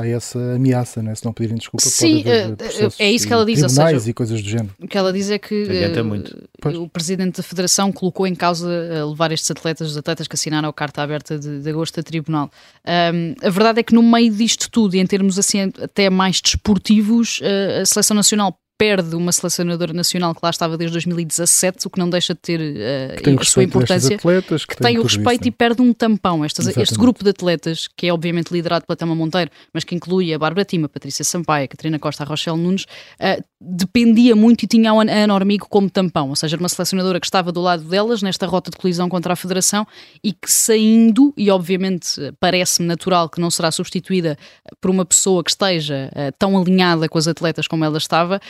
há 0.00 0.06
essa 0.06 0.38
ameaça, 0.54 1.02
né? 1.02 1.14
se 1.16 1.24
não 1.24 1.32
pedirem 1.32 1.58
desculpa, 1.58 1.84
Sim, 1.84 2.20
uh, 2.20 2.92
é 3.00 3.10
isso 3.10 3.26
que 3.26 3.32
ela 3.32 3.44
diz. 3.44 3.62
Ou 3.64 3.68
seja, 3.68 4.10
e 4.10 4.12
coisas 4.12 4.40
do 4.40 4.48
género. 4.48 4.70
O 4.78 4.86
que 4.86 4.96
ela 4.96 5.12
diz 5.12 5.30
é 5.30 5.38
que 5.38 5.64
uh, 5.64 6.80
o 6.80 6.88
presidente 6.88 7.38
da 7.38 7.42
federação 7.42 7.90
colocou 7.90 8.24
em 8.24 8.36
causa 8.36 8.68
levar 9.04 9.32
estes 9.32 9.50
atletas, 9.50 9.90
os 9.90 9.96
atletas 9.96 10.28
que 10.28 10.34
assinaram 10.36 10.68
a 10.68 10.72
carta 10.72 11.02
aberta 11.02 11.36
de, 11.36 11.60
de 11.60 11.68
agosto 11.68 11.98
a 11.98 12.02
tribunal. 12.04 12.29
Um, 12.38 13.34
a 13.46 13.50
verdade 13.50 13.80
é 13.80 13.82
que 13.82 13.94
no 13.94 14.02
meio 14.02 14.32
disto 14.32 14.70
tudo, 14.70 14.94
e 14.94 15.00
em 15.00 15.06
termos 15.06 15.38
assim 15.38 15.72
até 15.82 16.08
mais 16.08 16.40
desportivos, 16.40 17.40
uh, 17.40 17.82
a 17.82 17.86
seleção 17.86 18.14
nacional 18.14 18.56
perde 18.80 19.14
uma 19.14 19.30
selecionadora 19.30 19.92
nacional 19.92 20.34
que 20.34 20.40
lá 20.42 20.48
estava 20.48 20.74
desde 20.78 20.94
2017, 20.94 21.86
o 21.86 21.90
que 21.90 21.98
não 21.98 22.08
deixa 22.08 22.32
de 22.32 22.40
ter 22.40 22.58
uh, 22.58 23.38
a 23.38 23.44
sua 23.44 23.62
importância, 23.62 24.16
atletas, 24.16 24.64
que, 24.64 24.74
que 24.74 24.82
tem 24.82 24.98
o 24.98 25.02
respeito 25.02 25.42
isso, 25.42 25.48
e 25.48 25.50
perde 25.50 25.82
um 25.82 25.92
tampão. 25.92 26.42
Estas, 26.42 26.74
este 26.74 26.98
grupo 26.98 27.22
de 27.22 27.28
atletas, 27.28 27.86
que 27.94 28.06
é 28.06 28.12
obviamente 28.12 28.50
liderado 28.50 28.86
pela 28.86 28.96
Tama 28.96 29.14
Monteiro, 29.14 29.50
mas 29.74 29.84
que 29.84 29.94
inclui 29.94 30.32
a 30.32 30.38
Bárbara 30.38 30.64
Tima, 30.64 30.86
a 30.86 30.88
Patrícia 30.88 31.22
Sampaio, 31.22 31.66
a 31.66 31.68
Catarina 31.68 31.98
Costa, 31.98 32.22
a 32.22 32.26
Rochelle 32.26 32.56
Nunes, 32.56 32.84
uh, 33.20 33.44
dependia 33.60 34.34
muito 34.34 34.62
e 34.62 34.66
tinha 34.66 34.90
a 34.90 34.94
Ana 34.94 35.34
Ormigo 35.34 35.66
como 35.68 35.90
tampão, 35.90 36.30
ou 36.30 36.36
seja, 36.36 36.56
uma 36.56 36.68
selecionadora 36.68 37.20
que 37.20 37.26
estava 37.26 37.52
do 37.52 37.60
lado 37.60 37.84
delas 37.84 38.22
nesta 38.22 38.46
rota 38.46 38.70
de 38.70 38.78
colisão 38.78 39.10
contra 39.10 39.34
a 39.34 39.36
Federação 39.36 39.86
e 40.24 40.32
que 40.32 40.50
saindo, 40.50 41.34
e 41.36 41.50
obviamente 41.50 42.32
parece-me 42.40 42.88
natural 42.88 43.28
que 43.28 43.42
não 43.42 43.50
será 43.50 43.70
substituída 43.70 44.38
por 44.80 44.90
uma 44.90 45.04
pessoa 45.04 45.44
que 45.44 45.50
esteja 45.50 46.10
uh, 46.14 46.32
tão 46.38 46.56
alinhada 46.58 47.06
com 47.10 47.18
as 47.18 47.28
atletas 47.28 47.68
como 47.68 47.84
ela 47.84 47.98
estava, 47.98 48.40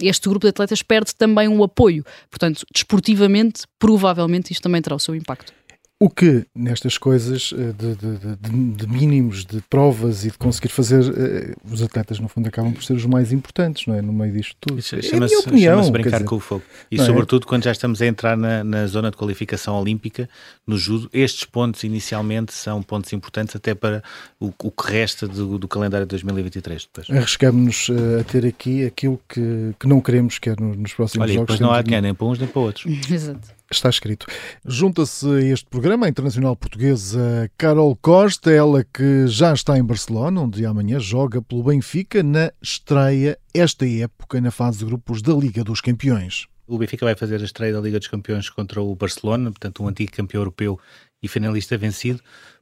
este 0.00 0.28
grupo 0.28 0.46
de 0.46 0.50
atletas 0.50 0.82
perde 0.82 1.14
também 1.14 1.48
um 1.48 1.62
apoio. 1.62 2.04
Portanto, 2.30 2.64
desportivamente, 2.72 3.62
provavelmente 3.78 4.52
isto 4.52 4.62
também 4.62 4.80
terá 4.80 4.94
o 4.94 5.00
seu 5.00 5.14
impacto. 5.14 5.52
O 5.98 6.10
que 6.10 6.44
nestas 6.54 6.98
coisas 6.98 7.54
eh, 7.56 7.72
de, 7.72 7.94
de, 7.94 8.36
de, 8.36 8.76
de, 8.76 8.86
mínimos, 8.86 9.46
de 9.46 9.62
provas 9.62 10.26
e 10.26 10.30
de 10.30 10.36
conseguir 10.36 10.68
fazer, 10.68 11.00
uh, 11.00 11.72
os 11.72 11.80
atletas 11.80 12.18
no 12.20 12.28
fundo 12.28 12.48
acabam 12.48 12.70
por 12.70 12.84
ser 12.84 12.92
os 12.92 13.06
mais 13.06 13.32
importantes, 13.32 13.86
não 13.86 13.94
é? 13.94 14.02
No 14.02 14.12
meio 14.12 14.30
disto 14.30 14.54
tudo. 14.60 14.78
Isso, 14.78 14.94
é 14.94 14.98
a 14.98 15.20
minha 15.20 15.38
opinião. 15.38 15.72
Chama-se 15.72 15.90
brincar 15.90 16.10
dizer, 16.18 16.24
com 16.24 16.36
o 16.36 16.40
fogo. 16.40 16.62
E 16.90 17.00
é? 17.00 17.02
sobretudo 17.02 17.44
é? 17.44 17.48
quando 17.48 17.64
já 17.64 17.72
estamos 17.72 18.02
a 18.02 18.06
entrar 18.06 18.36
na, 18.36 18.62
na, 18.62 18.86
zona 18.86 19.10
de 19.10 19.16
qualificação 19.16 19.74
olímpica, 19.80 20.28
no 20.66 20.76
judo, 20.76 21.08
estes 21.14 21.44
pontos 21.44 21.82
inicialmente 21.82 22.52
são 22.52 22.82
pontos 22.82 23.10
importantes 23.14 23.56
até 23.56 23.74
para 23.74 24.02
o, 24.38 24.52
o 24.64 24.70
que 24.70 24.92
resta 24.92 25.26
do, 25.26 25.58
do, 25.58 25.66
calendário 25.66 26.04
de 26.04 26.10
2023 26.10 26.88
depois. 26.92 27.08
Arriscamos-nos 27.18 27.88
uh, 27.88 28.20
a 28.20 28.24
ter 28.24 28.44
aqui 28.44 28.84
aquilo 28.84 29.18
que, 29.26 29.74
que 29.80 29.88
não 29.88 30.02
queremos, 30.02 30.38
que 30.38 30.50
é 30.50 30.56
nos 30.60 30.92
próximos 30.92 31.24
Olha, 31.24 31.32
jogos. 31.32 31.54
depois 31.54 31.60
não 31.60 31.72
há 31.72 31.80
dinheiro 31.80 32.04
nem 32.04 32.14
para 32.14 32.26
uns 32.26 32.38
nem 32.38 32.46
para 32.48 32.60
outros. 32.60 32.84
Exato. 33.10 33.55
Está 33.70 33.90
escrito. 33.90 34.26
Junta-se 34.64 35.26
a 35.28 35.40
este 35.40 35.68
programa 35.68 36.06
a 36.06 36.08
internacional 36.08 36.54
portuguesa 36.54 37.50
Carol 37.58 37.96
Costa, 37.96 38.50
ela 38.50 38.84
que 38.84 39.26
já 39.26 39.52
está 39.52 39.76
em 39.76 39.84
Barcelona, 39.84 40.40
onde 40.42 40.64
amanhã 40.64 41.00
joga 41.00 41.42
pelo 41.42 41.64
Benfica 41.64 42.22
na 42.22 42.52
estreia, 42.62 43.36
esta 43.52 43.84
época, 43.88 44.40
na 44.40 44.52
fase 44.52 44.78
de 44.78 44.84
grupos 44.84 45.20
da 45.20 45.32
Liga 45.32 45.64
dos 45.64 45.80
Campeões. 45.80 46.46
O 46.64 46.78
Benfica 46.78 47.04
vai 47.04 47.16
fazer 47.16 47.40
a 47.40 47.44
estreia 47.44 47.72
da 47.72 47.80
Liga 47.80 47.98
dos 47.98 48.08
Campeões 48.08 48.48
contra 48.48 48.80
o 48.80 48.94
Barcelona, 48.94 49.50
portanto, 49.50 49.82
um 49.82 49.88
antigo 49.88 50.12
campeão 50.12 50.40
europeu 50.40 50.78
e 51.20 51.26
finalista 51.26 51.76
vencido. 51.76 52.20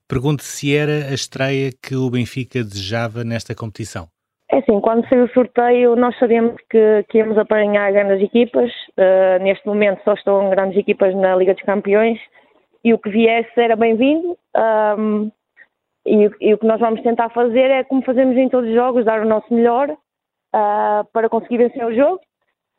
Pergunto 0.08 0.42
se 0.42 0.74
era 0.74 1.08
a 1.08 1.14
estreia 1.14 1.72
que 1.82 1.96
o 1.96 2.08
Benfica 2.08 2.64
desejava 2.64 3.24
nesta 3.24 3.54
competição. 3.54 4.08
É 4.50 4.58
assim, 4.58 4.78
quando 4.80 5.08
saiu 5.08 5.24
o 5.24 5.28
sorteio, 5.30 5.96
nós 5.96 6.16
sabíamos 6.18 6.56
que, 6.68 7.04
que 7.08 7.18
íamos 7.18 7.38
apanhar 7.38 7.90
grandes 7.92 8.22
equipas. 8.22 8.70
Uh, 8.90 9.42
neste 9.42 9.66
momento 9.66 10.02
só 10.04 10.12
estão 10.12 10.50
grandes 10.50 10.78
equipas 10.78 11.14
na 11.14 11.34
Liga 11.34 11.54
dos 11.54 11.62
Campeões 11.62 12.20
e 12.84 12.92
o 12.92 12.98
que 12.98 13.08
viesse 13.08 13.58
era 13.58 13.74
bem-vindo. 13.74 14.36
Um, 14.54 15.30
e, 16.06 16.30
e, 16.40 16.52
o 16.52 16.58
que 16.58 16.66
nós 16.66 16.78
vamos 16.78 17.00
tentar 17.00 17.30
fazer 17.30 17.70
é, 17.70 17.84
como 17.84 18.04
fazemos 18.04 18.36
em 18.36 18.50
todos 18.50 18.68
os 18.68 18.74
jogos, 18.74 19.06
dar 19.06 19.22
o 19.22 19.28
nosso 19.28 19.52
melhor 19.52 19.90
uh, 19.90 21.04
para 21.10 21.30
conseguir 21.30 21.56
vencer 21.56 21.84
o 21.84 21.94
jogo. 21.94 22.20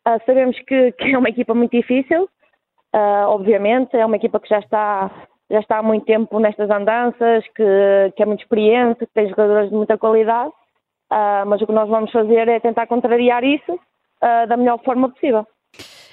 Uh, 0.06 0.24
sabemos 0.24 0.56
que, 0.60 0.92
que, 0.96 1.12
é 1.12 1.18
uma 1.18 1.28
equipa 1.28 1.52
muito 1.52 1.72
difícil, 1.72 2.28
obviamente, 3.26 3.94
é 3.94 4.06
uma 4.06 4.16
equipa 4.16 4.40
que 4.40 4.48
já 4.48 4.60
está, 4.60 5.10
já 5.50 5.60
está 5.60 5.78
há 5.78 5.82
muito 5.82 6.06
tempo 6.06 6.38
nestas 6.38 6.70
andanças, 6.70 7.44
que, 7.48 8.12
que 8.16 8.22
é 8.22 8.26
muito 8.26 8.40
experiente, 8.40 9.00
que 9.00 9.12
tem 9.12 9.28
jogadores 9.28 9.68
de 9.68 9.76
muita 9.76 9.98
qualidade. 9.98 10.50
Uh, 11.12 11.46
mas 11.46 11.62
o 11.62 11.66
que 11.66 11.72
nós 11.72 11.88
vamos 11.88 12.10
fazer 12.10 12.48
é 12.48 12.58
tentar 12.58 12.86
contrariar 12.88 13.44
isso 13.44 13.72
uh, 13.72 14.48
da 14.48 14.56
melhor 14.56 14.82
forma 14.82 15.08
possível. 15.08 15.46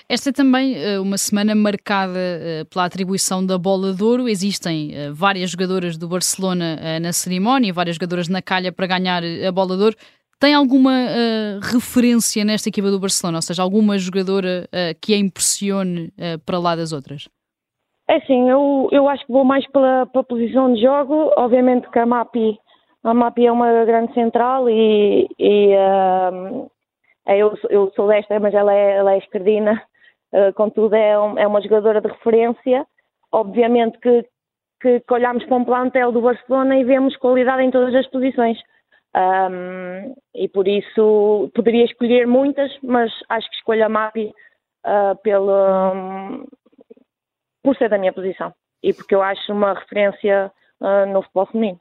Esta 0.07 0.29
é 0.29 0.33
também 0.33 0.75
uh, 0.75 1.01
uma 1.01 1.17
semana 1.17 1.55
marcada 1.55 2.19
pela 2.69 2.85
atribuição 2.85 3.43
da 3.43 3.57
bola 3.57 3.93
de 3.93 4.03
ouro. 4.03 4.29
Existem 4.29 4.91
várias 5.11 5.49
jogadoras 5.49 5.97
do 5.97 6.07
Barcelona 6.07 6.99
na 6.99 7.11
cerimónia, 7.11 7.73
várias 7.73 7.95
jogadoras 7.95 8.27
na 8.29 8.41
calha 8.41 8.71
para 8.71 8.85
ganhar 8.85 9.23
a 9.23 9.51
bola 9.51 9.75
de 9.75 9.83
ouro. 9.83 9.95
Tem 10.39 10.53
alguma 10.53 10.91
referência 11.61 12.43
nesta 12.43 12.67
equipa 12.67 12.91
do 12.91 12.99
Barcelona? 12.99 13.37
Ou 13.37 13.41
seja, 13.41 13.63
alguma 13.63 13.97
jogadora 13.97 14.67
que 15.01 15.13
a 15.13 15.17
impressione 15.17 16.11
para 16.45 16.59
lá 16.59 16.75
das 16.75 16.91
outras? 16.91 17.29
É 18.09 18.19
sim, 18.21 18.49
eu, 18.49 18.89
eu 18.91 19.07
acho 19.07 19.25
que 19.25 19.31
vou 19.31 19.45
mais 19.45 19.65
pela, 19.71 20.05
pela 20.07 20.23
posição 20.25 20.73
de 20.73 20.81
jogo. 20.81 21.31
Obviamente 21.37 21.89
que 21.89 21.97
a 21.97 22.05
MAPI 22.05 22.59
a 23.03 23.13
MAPI 23.13 23.47
é 23.47 23.51
uma 23.51 23.85
grande 23.85 24.13
central 24.13 24.69
e, 24.69 25.27
e, 25.37 25.75
uh, 25.75 26.71
eu, 27.27 27.57
eu 27.69 27.91
sou 27.95 28.07
desta, 28.07 28.39
mas 28.39 28.53
ela 28.53 28.73
é, 28.73 28.97
ela 28.97 29.13
é 29.13 29.17
esquerdina, 29.17 29.81
uh, 30.31 30.53
contudo 30.55 30.95
é, 30.95 31.19
um, 31.19 31.37
é 31.37 31.45
uma 31.45 31.61
jogadora 31.61 32.01
de 32.01 32.07
referência. 32.07 32.85
Obviamente 33.31 33.97
que, 33.99 34.25
que, 34.81 34.99
que 34.99 35.13
olhamos 35.13 35.43
para 35.45 35.57
um 35.57 35.65
plantel 35.65 36.11
do 36.11 36.21
Barcelona 36.21 36.77
e 36.77 36.83
vemos 36.83 37.17
qualidade 37.17 37.63
em 37.63 37.71
todas 37.71 37.93
as 37.95 38.07
posições. 38.07 38.57
Um, 39.15 40.15
e 40.33 40.47
por 40.47 40.67
isso 40.67 41.51
poderia 41.53 41.85
escolher 41.85 42.25
muitas, 42.25 42.71
mas 42.81 43.11
acho 43.29 43.47
que 43.49 43.55
escolho 43.57 43.85
a 43.85 43.89
Mapi 43.89 44.33
uh, 44.85 45.15
pelo, 45.21 45.51
um, 45.93 46.45
por 47.61 47.75
ser 47.75 47.89
da 47.89 47.97
minha 47.97 48.11
posição 48.13 48.53
e 48.81 48.93
porque 48.93 49.15
eu 49.15 49.21
acho 49.21 49.51
uma 49.51 49.73
referência 49.73 50.51
uh, 50.81 51.05
no 51.11 51.21
futebol 51.21 51.45
feminino. 51.45 51.79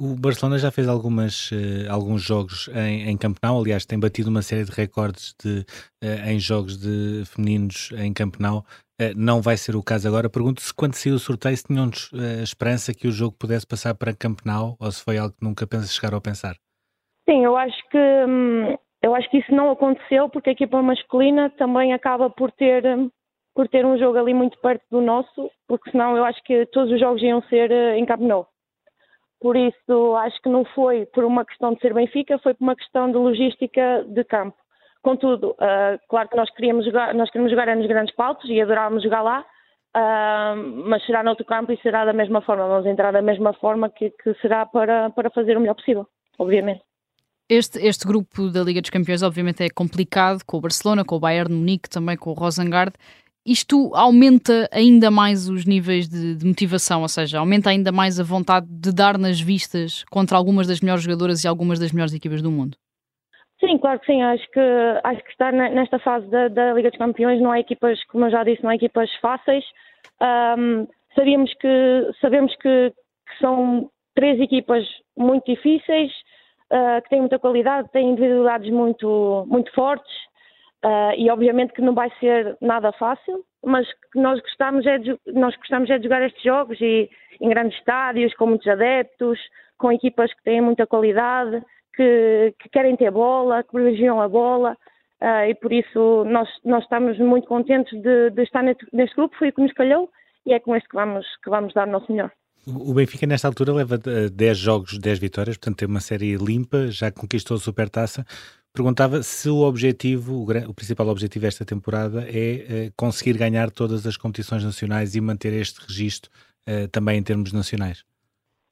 O 0.00 0.16
Barcelona 0.16 0.58
já 0.58 0.72
fez 0.72 0.88
algumas, 0.88 1.52
uh, 1.52 1.88
alguns 1.88 2.20
jogos 2.20 2.68
em, 2.74 3.08
em 3.08 3.16
Camp 3.16 3.36
Nou, 3.40 3.60
aliás, 3.60 3.86
tem 3.86 3.98
batido 3.98 4.28
uma 4.28 4.42
série 4.42 4.64
de 4.64 4.72
recordes 4.72 5.36
de, 5.40 5.60
uh, 6.02 6.28
em 6.28 6.38
jogos 6.40 6.76
de 6.76 7.24
femininos 7.26 7.92
em 7.96 8.12
Camp 8.12 8.34
Nou. 8.40 8.64
Uh, 9.00 9.14
não 9.16 9.40
vai 9.40 9.56
ser 9.56 9.76
o 9.76 9.84
caso 9.84 10.08
agora. 10.08 10.28
Pergunto 10.28 10.60
se 10.60 10.74
quando 10.74 10.94
saiu 10.94 11.14
o 11.14 11.18
sorteio 11.20 11.56
se 11.56 11.64
tinham 11.64 11.88
a 12.12 12.42
esperança 12.42 12.92
que 12.92 13.06
o 13.06 13.12
jogo 13.12 13.36
pudesse 13.38 13.64
passar 13.64 13.94
para 13.94 14.12
Camp 14.12 14.40
Nou 14.44 14.76
ou 14.80 14.90
se 14.90 15.02
foi 15.02 15.16
algo 15.16 15.32
que 15.32 15.44
nunca 15.44 15.64
pensa 15.64 15.86
chegar 15.86 16.12
a 16.12 16.20
pensar. 16.20 16.56
Sim, 17.28 17.44
eu 17.44 17.56
acho 17.56 17.88
que 17.88 17.98
hum, 17.98 18.76
eu 19.00 19.14
acho 19.14 19.30
que 19.30 19.38
isso 19.38 19.54
não 19.54 19.70
aconteceu 19.70 20.28
porque 20.28 20.50
a 20.50 20.52
equipa 20.52 20.82
masculina 20.82 21.50
também 21.50 21.92
acaba 21.92 22.28
por 22.28 22.50
ter 22.50 22.84
hum, 22.84 23.08
por 23.54 23.68
ter 23.68 23.86
um 23.86 23.96
jogo 23.96 24.18
ali 24.18 24.34
muito 24.34 24.58
perto 24.58 24.82
do 24.90 25.00
nosso, 25.00 25.48
porque 25.68 25.92
senão 25.92 26.16
eu 26.16 26.24
acho 26.24 26.42
que 26.42 26.66
todos 26.66 26.92
os 26.92 26.98
jogos 26.98 27.22
iam 27.22 27.40
ser 27.42 27.70
em 27.96 28.04
Camp 28.04 28.20
Nou. 28.20 28.48
Por 29.40 29.56
isso, 29.56 30.16
acho 30.16 30.40
que 30.42 30.48
não 30.48 30.64
foi 30.64 31.06
por 31.06 31.24
uma 31.24 31.44
questão 31.44 31.74
de 31.74 31.80
ser 31.80 31.92
Benfica, 31.92 32.38
foi 32.38 32.54
por 32.54 32.64
uma 32.64 32.76
questão 32.76 33.10
de 33.10 33.16
logística 33.16 34.04
de 34.08 34.24
campo. 34.24 34.56
Contudo, 35.02 35.50
uh, 35.50 36.00
claro 36.08 36.28
que 36.30 36.36
nós 36.36 36.50
queríamos 36.54 36.86
jogar, 36.86 37.12
nós 37.12 37.30
queremos 37.30 37.50
jogar 37.50 37.76
nos 37.76 37.86
grandes 37.86 38.14
palcos 38.14 38.48
e 38.48 38.58
adorávamos 38.58 39.02
jogar 39.02 39.20
lá, 39.20 39.40
uh, 39.94 40.56
mas 40.86 41.04
será 41.04 41.22
noutro 41.22 41.44
campo 41.44 41.72
e 41.72 41.76
será 41.82 42.06
da 42.06 42.12
mesma 42.14 42.40
forma. 42.40 42.66
Vamos 42.66 42.86
entrar 42.86 43.12
da 43.12 43.20
mesma 43.20 43.52
forma 43.52 43.90
que, 43.90 44.10
que 44.10 44.32
será 44.40 44.64
para, 44.64 45.10
para 45.10 45.28
fazer 45.28 45.58
o 45.58 45.60
melhor 45.60 45.74
possível, 45.74 46.06
obviamente. 46.38 46.82
Este, 47.46 47.78
este 47.86 48.06
grupo 48.06 48.48
da 48.48 48.62
Liga 48.62 48.80
dos 48.80 48.88
Campeões, 48.88 49.22
obviamente, 49.22 49.62
é 49.62 49.68
complicado 49.68 50.42
com 50.46 50.56
o 50.56 50.60
Barcelona, 50.62 51.04
com 51.04 51.16
o 51.16 51.20
Bayern 51.20 51.54
Munique, 51.54 51.90
também 51.90 52.16
com 52.16 52.30
o 52.30 52.32
Rosengard 52.32 52.94
isto 53.46 53.90
aumenta 53.94 54.68
ainda 54.72 55.10
mais 55.10 55.48
os 55.48 55.66
níveis 55.66 56.08
de, 56.08 56.34
de, 56.34 56.46
motivação, 56.46 57.02
ou 57.02 57.08
seja, 57.08 57.38
aumenta 57.38 57.70
ainda 57.70 57.92
mais 57.92 58.18
a 58.18 58.24
vontade 58.24 58.66
de 58.68 58.92
dar 58.94 59.18
nas 59.18 59.40
vistas 59.40 60.04
contra 60.10 60.36
algumas 60.36 60.66
das 60.66 60.80
melhores 60.80 61.04
jogadoras 61.04 61.44
e 61.44 61.48
algumas 61.48 61.78
das 61.78 61.92
melhores 61.92 62.14
equipas 62.14 62.40
do 62.40 62.50
mundo. 62.50 62.76
Sim, 63.60 63.78
claro 63.78 64.00
que 64.00 64.06
sim. 64.06 64.22
Acho 64.22 64.50
que, 64.50 64.60
acho 65.04 65.22
que 65.24 65.30
estar 65.30 65.52
nesta 65.52 65.98
fase 65.98 66.26
da, 66.28 66.48
da 66.48 66.72
Liga 66.72 66.90
dos 66.90 66.98
Campeões 66.98 67.40
não 67.40 67.50
há 67.50 67.60
equipas, 67.60 68.02
como 68.04 68.26
eu 68.26 68.30
já 68.30 68.44
disse, 68.44 68.62
não 68.62 68.70
há 68.70 68.74
equipas 68.74 69.10
fáceis. 69.20 69.64
Um, 70.20 70.86
que, 71.60 72.10
sabemos 72.20 72.54
que, 72.56 72.90
que, 72.90 73.38
são 73.40 73.90
três 74.14 74.40
equipas 74.40 74.84
muito 75.16 75.44
difíceis, 75.46 76.10
uh, 76.72 77.00
que 77.02 77.10
têm 77.10 77.20
muita 77.20 77.38
qualidade, 77.38 77.90
têm 77.92 78.10
individualidades 78.10 78.70
muito, 78.70 79.46
muito 79.48 79.72
fortes. 79.72 80.12
Uh, 80.84 81.16
e 81.16 81.30
obviamente 81.30 81.72
que 81.72 81.80
não 81.80 81.94
vai 81.94 82.10
ser 82.20 82.58
nada 82.60 82.92
fácil, 82.92 83.42
mas 83.64 83.86
que 84.12 84.20
nós 84.20 84.38
gostamos 84.40 84.84
é 84.84 84.98
de, 84.98 85.18
nós 85.32 85.56
gostamos 85.56 85.88
é 85.88 85.96
de 85.96 86.04
jogar 86.04 86.20
estes 86.20 86.42
jogos 86.42 86.78
e 86.78 87.08
em 87.40 87.48
grandes 87.48 87.78
estádios, 87.78 88.34
com 88.34 88.46
muitos 88.46 88.66
adeptos, 88.66 89.38
com 89.78 89.90
equipas 89.90 90.30
que 90.34 90.42
têm 90.42 90.60
muita 90.60 90.86
qualidade, 90.86 91.62
que, 91.94 92.54
que 92.60 92.68
querem 92.68 92.96
ter 92.96 93.10
bola, 93.10 93.62
que 93.62 93.70
privilegiam 93.70 94.20
a 94.20 94.28
bola. 94.28 94.76
Uh, 95.22 95.48
e 95.48 95.54
por 95.54 95.72
isso 95.72 96.24
nós, 96.26 96.50
nós 96.62 96.82
estamos 96.82 97.18
muito 97.18 97.48
contentes 97.48 97.98
de, 98.02 98.28
de 98.28 98.42
estar 98.42 98.62
neste, 98.62 98.86
neste, 98.92 99.16
grupo, 99.16 99.34
foi 99.38 99.48
o 99.48 99.52
que 99.54 99.62
nos 99.62 99.72
calhou 99.72 100.10
e 100.44 100.52
é 100.52 100.60
com 100.60 100.76
este 100.76 100.86
que 100.86 100.96
vamos, 100.96 101.24
que 101.42 101.48
vamos 101.48 101.72
dar 101.72 101.88
o 101.88 101.90
nosso 101.90 102.12
melhor. 102.12 102.30
O 102.66 102.92
Benfica, 102.92 103.26
nesta 103.26 103.48
altura, 103.48 103.72
leva 103.72 103.96
10 103.96 104.32
eh, 104.38 104.54
jogos, 104.54 104.98
10 104.98 105.18
vitórias, 105.18 105.56
portanto, 105.56 105.78
tem 105.78 105.88
uma 105.88 106.00
série 106.00 106.36
limpa, 106.36 106.88
já 106.88 107.10
conquistou 107.10 107.56
a 107.56 107.60
supertaça. 107.60 108.24
Perguntava 108.74 109.22
se 109.22 109.48
o 109.48 109.60
objetivo, 109.60 110.42
o, 110.42 110.74
principal 110.74 111.06
objetivo 111.06 111.44
desta 111.44 111.64
temporada 111.64 112.22
é 112.22 112.88
uh, 112.88 112.92
conseguir 112.96 113.38
ganhar 113.38 113.70
todas 113.70 114.04
as 114.04 114.16
competições 114.16 114.64
nacionais 114.64 115.14
e 115.14 115.20
manter 115.20 115.52
este 115.52 115.78
registro 115.86 116.28
uh, 116.68 116.88
também 116.90 117.16
em 117.16 117.22
termos 117.22 117.52
nacionais. 117.52 118.04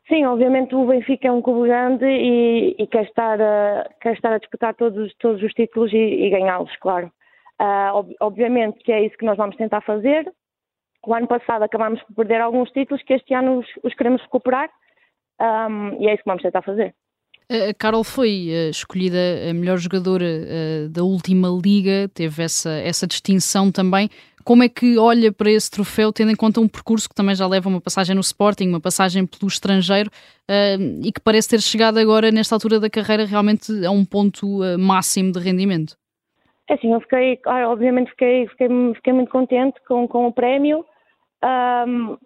Sim, 0.09 0.25
obviamente 0.25 0.75
o 0.75 0.87
Benfica 0.87 1.29
é 1.29 1.31
um 1.31 1.41
clube 1.41 1.69
grande 1.69 2.05
e, 2.05 2.75
e 2.77 2.87
quer, 2.89 3.05
estar 3.05 3.41
a, 3.41 3.89
quer 4.01 4.15
estar 4.15 4.33
a 4.33 4.39
disputar 4.39 4.75
todos, 4.75 5.15
todos 5.21 5.41
os 5.41 5.53
títulos 5.53 5.93
e, 5.93 5.97
e 5.97 6.31
ganhá-los, 6.31 6.75
claro. 6.81 7.07
Uh, 7.61 7.95
ob, 7.95 8.17
obviamente 8.19 8.83
que 8.83 8.91
é 8.91 9.07
isso 9.07 9.17
que 9.17 9.25
nós 9.25 9.37
vamos 9.37 9.55
tentar 9.55 9.83
fazer. 9.83 10.29
O 11.07 11.15
ano 11.15 11.29
passado 11.29 11.63
acabámos 11.63 12.03
por 12.03 12.17
perder 12.17 12.41
alguns 12.41 12.73
títulos 12.73 13.05
que 13.05 13.15
este 13.15 13.35
ano 13.35 13.61
os, 13.61 13.67
os 13.85 13.95
queremos 13.95 14.21
recuperar 14.23 14.69
um, 15.41 16.03
e 16.03 16.09
é 16.09 16.15
isso 16.15 16.25
que 16.25 16.29
vamos 16.29 16.43
tentar 16.43 16.63
fazer. 16.63 16.93
A 17.53 17.75
Carol 17.75 18.03
foi 18.03 18.49
uh, 18.49 18.71
escolhida 18.71 19.19
a 19.51 19.53
melhor 19.53 19.77
jogadora 19.77 20.25
uh, 20.25 20.89
da 20.89 21.03
última 21.03 21.49
liga, 21.49 22.09
teve 22.15 22.43
essa, 22.43 22.71
essa 22.71 23.07
distinção 23.07 23.71
também. 23.71 24.09
Como 24.43 24.63
é 24.63 24.69
que 24.69 24.97
olha 24.97 25.31
para 25.31 25.51
esse 25.51 25.71
troféu, 25.71 26.13
tendo 26.13 26.33
em 26.33 26.35
conta 26.35 26.61
um 26.61 26.67
percurso 26.67 27.09
que 27.09 27.15
também 27.15 27.35
já 27.35 27.47
leva 27.47 27.69
uma 27.69 27.81
passagem 27.81 28.15
no 28.15 28.23
Sporting, 28.23 28.69
uma 28.69 28.81
passagem 28.81 29.27
pelo 29.27 29.49
estrangeiro 29.49 30.09
uh, 30.51 31.01
e 31.05 31.13
que 31.13 31.21
parece 31.21 31.51
ter 31.51 31.61
chegado 31.61 31.99
agora, 31.99 32.31
nesta 32.31 32.55
altura 32.55 32.81
da 32.81 32.89
carreira, 32.89 33.27
realmente 33.27 33.85
a 33.85 33.91
um 33.91 34.05
ponto 34.05 34.61
máximo 34.79 35.31
de 35.31 35.39
rendimento? 35.39 35.95
É 36.71 36.75
assim, 36.75 36.93
eu 36.93 37.01
fiquei, 37.03 37.39
ah, 37.47 37.69
obviamente 37.69 38.11
fiquei, 38.13 38.49
fiquei, 38.49 38.69
fiquei 38.95 39.13
muito 39.13 39.31
contente 39.31 39.79
com, 39.87 40.09
com 40.09 40.27
o 40.27 40.33
prémio. 40.33 40.85
Um, 41.45 42.17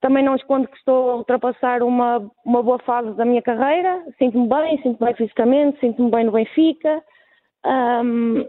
também 0.00 0.24
não 0.24 0.36
escondo 0.36 0.68
que 0.68 0.76
estou 0.76 1.10
a 1.10 1.16
ultrapassar 1.16 1.82
uma, 1.82 2.30
uma 2.44 2.62
boa 2.62 2.78
fase 2.80 3.12
da 3.14 3.24
minha 3.24 3.42
carreira. 3.42 4.04
Sinto-me 4.18 4.48
bem, 4.48 4.76
sinto-me 4.82 5.06
bem 5.06 5.14
fisicamente, 5.14 5.80
sinto-me 5.80 6.10
bem 6.10 6.24
no 6.24 6.32
Benfica. 6.32 7.02
Um, 7.66 8.46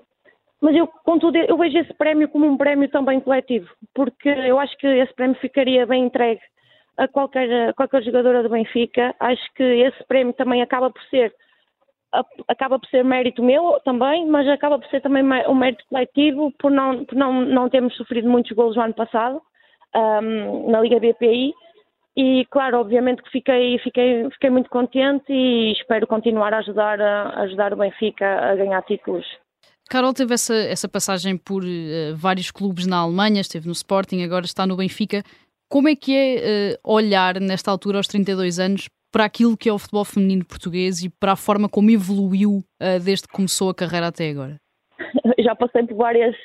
mas 0.62 0.76
eu, 0.76 0.88
contudo, 0.88 1.38
eu 1.38 1.58
vejo 1.58 1.78
esse 1.78 1.94
prémio 1.94 2.30
como 2.30 2.46
um 2.46 2.58
prémio 2.58 2.90
também 2.90 3.20
coletivo, 3.20 3.68
porque 3.94 4.30
eu 4.30 4.60
acho 4.60 4.78
que 4.78 4.86
esse 4.86 5.14
prémio 5.14 5.36
ficaria 5.38 5.86
bem 5.86 6.06
entregue 6.06 6.42
a 6.98 7.08
qualquer, 7.08 7.70
a 7.70 7.74
qualquer 7.74 8.04
jogadora 8.04 8.44
do 8.44 8.50
Benfica. 8.50 9.16
Acho 9.20 9.54
que 9.56 9.64
esse 9.64 10.04
prémio 10.06 10.34
também 10.34 10.62
acaba 10.62 10.90
por 10.90 11.02
ser 11.04 11.34
acaba 12.48 12.80
por 12.80 12.90
ser 12.90 13.06
mérito 13.06 13.44
meu 13.44 13.80
também, 13.86 14.26
mas 14.26 14.48
acaba 14.48 14.80
por 14.80 14.90
ser 14.90 15.00
também 15.00 15.24
um 15.48 15.54
mérito 15.54 15.86
coletivo 15.88 16.52
por 16.58 16.72
não, 16.72 17.06
por 17.06 17.16
não, 17.16 17.42
não 17.42 17.70
termos 17.70 17.96
sofrido 17.96 18.28
muitos 18.28 18.52
golos 18.52 18.76
no 18.76 18.82
ano 18.82 18.96
passado 18.96 19.40
um, 19.96 20.70
na 20.72 20.82
Liga 20.82 21.00
BPI 21.00 21.54
e 22.22 22.46
claro, 22.52 22.80
obviamente 22.80 23.24
que 23.24 23.30
fiquei, 23.30 23.80
fiquei, 23.80 24.30
fiquei 24.32 24.50
muito 24.50 24.70
contente 24.70 25.32
e 25.32 25.72
espero 25.72 26.06
continuar 26.06 26.54
a 26.54 26.58
ajudar, 26.58 27.00
a 27.00 27.42
ajudar 27.44 27.74
o 27.74 27.78
Benfica 27.78 28.26
a 28.26 28.56
ganhar 28.56 28.82
títulos. 28.84 29.26
Carol 29.90 30.14
teve 30.14 30.34
essa, 30.34 30.54
essa 30.54 30.90
passagem 30.90 31.38
por 31.38 31.64
uh, 31.64 32.16
vários 32.16 32.52
clubes 32.52 32.86
na 32.86 32.98
Alemanha, 32.98 33.42
esteve 33.42 33.68
no 33.68 33.72
Sporting, 33.72 34.22
agora 34.22 34.46
está 34.46 34.68
no 34.68 34.76
Benfica. 34.76 35.24
Como 35.70 35.88
é 35.88 35.96
que 35.96 36.16
é 36.16 36.74
uh, 36.74 36.94
olhar 36.94 37.40
nesta 37.40 37.72
altura, 37.72 37.98
aos 37.98 38.08
32 38.08 38.60
anos, 38.60 38.90
para 39.12 39.26
aquilo 39.26 39.58
que 39.58 39.70
é 39.70 39.74
o 39.74 39.80
futebol 39.80 40.04
feminino 40.04 40.46
português 40.46 41.02
e 41.02 41.10
para 41.10 41.32
a 41.32 41.36
forma 41.36 41.70
como 41.70 41.90
evoluiu 41.90 42.58
uh, 42.82 43.00
desde 43.04 43.28
que 43.28 43.34
começou 43.34 43.70
a 43.70 43.76
carreira 43.76 44.08
até 44.08 44.30
agora? 44.30 44.58
Já 45.40 45.56
passei 45.56 45.88
por 45.88 45.96
várias, 45.96 46.36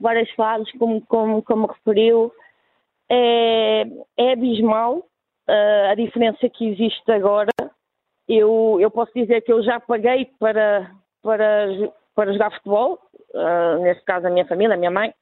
várias 0.00 0.30
fases, 0.30 0.72
como, 0.78 1.00
como, 1.06 1.42
como 1.42 1.66
referiu 1.66 2.32
é, 3.10 3.84
é 4.16 4.32
abismal 4.32 4.98
uh, 4.98 5.90
a 5.90 5.94
diferença 5.94 6.48
que 6.48 6.68
existe 6.68 7.10
agora. 7.10 7.50
Eu, 8.28 8.76
eu 8.80 8.90
posso 8.90 9.12
dizer 9.14 9.40
que 9.42 9.52
eu 9.52 9.62
já 9.62 9.80
paguei 9.80 10.30
para, 10.38 10.90
para, 11.22 11.68
para 12.14 12.32
jogar 12.32 12.52
futebol, 12.52 12.98
uh, 13.34 13.82
neste 13.82 14.04
caso 14.04 14.26
a 14.26 14.30
minha 14.30 14.46
família, 14.46 14.74
a 14.74 14.78
minha 14.78 14.90
mãe. 14.90 15.12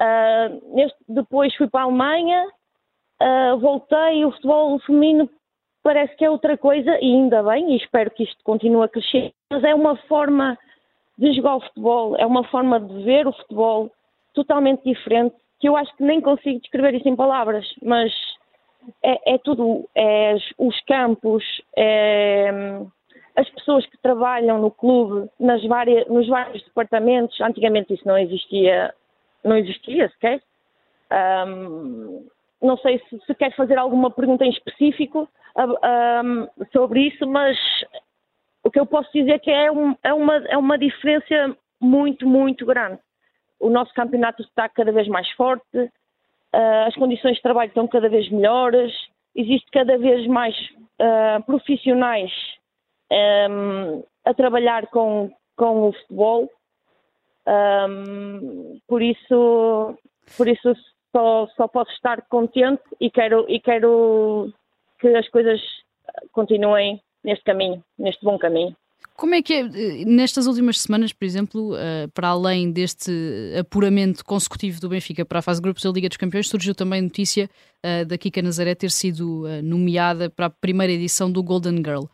Uh, 0.00 0.74
neste, 0.74 0.98
depois 1.08 1.54
fui 1.56 1.68
para 1.68 1.82
a 1.82 1.84
Alemanha, 1.84 2.46
voltei, 3.60 4.24
o 4.24 4.32
futebol 4.32 4.78
feminino 4.80 5.28
parece 5.82 6.16
que 6.16 6.24
é 6.24 6.30
outra 6.30 6.56
coisa, 6.56 6.90
e 7.00 7.14
ainda 7.14 7.42
bem, 7.42 7.72
e 7.72 7.76
espero 7.76 8.10
que 8.10 8.22
isto 8.22 8.42
continue 8.42 8.84
a 8.84 8.88
crescer, 8.88 9.32
mas 9.50 9.62
é 9.62 9.74
uma 9.74 9.96
forma 10.08 10.58
de 11.18 11.34
jogar 11.34 11.56
o 11.56 11.60
futebol, 11.60 12.16
é 12.16 12.24
uma 12.24 12.44
forma 12.44 12.80
de 12.80 13.02
ver 13.02 13.26
o 13.26 13.32
futebol 13.32 13.90
totalmente 14.32 14.82
diferente 14.84 15.36
que 15.60 15.68
eu 15.68 15.76
acho 15.76 15.94
que 15.96 16.02
nem 16.02 16.20
consigo 16.20 16.58
descrever 16.60 16.94
isso 16.94 17.08
em 17.08 17.14
palavras, 17.14 17.66
mas 17.82 18.12
é, 19.02 19.34
é 19.34 19.38
tudo, 19.38 19.88
é 19.94 20.34
os 20.58 20.80
campos, 20.84 21.44
é, 21.76 22.80
as 23.36 23.48
pessoas 23.50 23.84
que 23.86 23.98
trabalham 23.98 24.58
no 24.58 24.70
clube, 24.70 25.28
nas 25.38 25.62
várias, 25.66 26.08
nos 26.08 26.26
vários 26.26 26.62
departamentos, 26.64 27.38
antigamente 27.40 27.94
isso 27.94 28.06
não 28.06 28.18
existia, 28.18 28.94
não 29.44 29.56
existia 29.56 30.08
sequer. 30.08 30.42
Um, 31.46 32.26
não 32.62 32.76
sei 32.78 32.98
se, 33.08 33.18
se 33.26 33.34
quer 33.34 33.54
fazer 33.56 33.78
alguma 33.78 34.10
pergunta 34.10 34.44
em 34.44 34.50
específico 34.50 35.28
um, 35.56 36.66
sobre 36.72 37.08
isso, 37.08 37.26
mas 37.26 37.56
o 38.62 38.70
que 38.70 38.78
eu 38.78 38.86
posso 38.86 39.10
dizer 39.12 39.32
é 39.32 39.38
que 39.38 39.50
é, 39.50 39.70
um, 39.70 39.96
é, 40.02 40.12
uma, 40.12 40.36
é 40.48 40.56
uma 40.56 40.78
diferença 40.78 41.56
muito, 41.80 42.26
muito 42.26 42.66
grande. 42.66 42.98
O 43.60 43.68
nosso 43.68 43.92
campeonato 43.94 44.42
está 44.42 44.68
cada 44.68 44.90
vez 44.90 45.06
mais 45.06 45.30
forte, 45.32 45.76
uh, 45.76 46.86
as 46.86 46.94
condições 46.94 47.36
de 47.36 47.42
trabalho 47.42 47.68
estão 47.68 47.86
cada 47.86 48.08
vez 48.08 48.28
melhores, 48.30 48.92
existe 49.36 49.70
cada 49.70 49.98
vez 49.98 50.26
mais 50.26 50.56
uh, 50.98 51.42
profissionais 51.44 52.32
um, 53.50 54.02
a 54.24 54.34
trabalhar 54.34 54.86
com, 54.86 55.30
com 55.56 55.88
o 55.88 55.92
futebol. 55.92 56.50
Um, 57.46 58.80
por 58.88 59.02
isso, 59.02 59.98
por 60.36 60.48
isso 60.48 60.74
só, 61.12 61.46
só 61.56 61.68
posso 61.68 61.90
estar 61.92 62.22
contente 62.22 62.82
e 63.00 63.10
quero, 63.10 63.44
e 63.48 63.60
quero 63.60 64.52
que 64.98 65.08
as 65.08 65.28
coisas 65.28 65.60
continuem 66.32 67.00
neste 67.22 67.44
caminho, 67.44 67.82
neste 67.98 68.24
bom 68.24 68.38
caminho. 68.38 68.76
Como 69.16 69.34
é 69.34 69.42
que 69.42 69.52
é, 69.52 69.62
nestas 70.04 70.46
últimas 70.46 70.80
semanas, 70.80 71.12
por 71.12 71.24
exemplo, 71.24 71.74
uh, 71.74 72.08
para 72.14 72.28
além 72.28 72.72
deste 72.72 73.12
apuramento 73.58 74.24
consecutivo 74.24 74.80
do 74.80 74.88
Benfica 74.88 75.24
para 75.24 75.40
a 75.40 75.42
fase 75.42 75.60
de 75.60 75.64
grupos 75.64 75.82
da 75.82 75.90
Liga 75.90 76.08
dos 76.08 76.16
Campeões, 76.16 76.48
surgiu 76.48 76.74
também 76.74 77.02
notícia 77.02 77.50
uh, 77.84 78.06
da 78.06 78.16
Kika 78.16 78.40
Nazaré 78.40 78.74
ter 78.74 78.90
sido 78.90 79.44
nomeada 79.62 80.30
para 80.30 80.46
a 80.46 80.50
primeira 80.50 80.92
edição 80.92 81.30
do 81.30 81.42
Golden 81.42 81.76
Girl. 81.76 82.04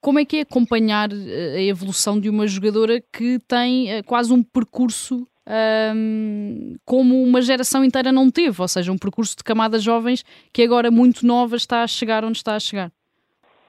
Como 0.00 0.18
é 0.18 0.24
que 0.24 0.38
é 0.38 0.40
acompanhar 0.40 1.10
a 1.12 1.60
evolução 1.60 2.20
de 2.20 2.28
uma 2.28 2.46
jogadora 2.46 3.02
que 3.12 3.38
tem 3.48 4.02
quase 4.04 4.32
um 4.32 4.42
percurso 4.42 5.26
um, 5.48 6.76
como 6.84 7.22
uma 7.22 7.40
geração 7.40 7.82
inteira 7.84 8.12
não 8.12 8.30
teve, 8.30 8.60
ou 8.60 8.68
seja, 8.68 8.92
um 8.92 8.98
percurso 8.98 9.36
de 9.36 9.42
camadas 9.42 9.82
jovens 9.82 10.24
que 10.52 10.62
agora 10.62 10.90
muito 10.90 11.26
nova 11.26 11.56
está 11.56 11.82
a 11.82 11.86
chegar 11.86 12.24
onde 12.24 12.38
está 12.38 12.54
a 12.54 12.60
chegar? 12.60 12.92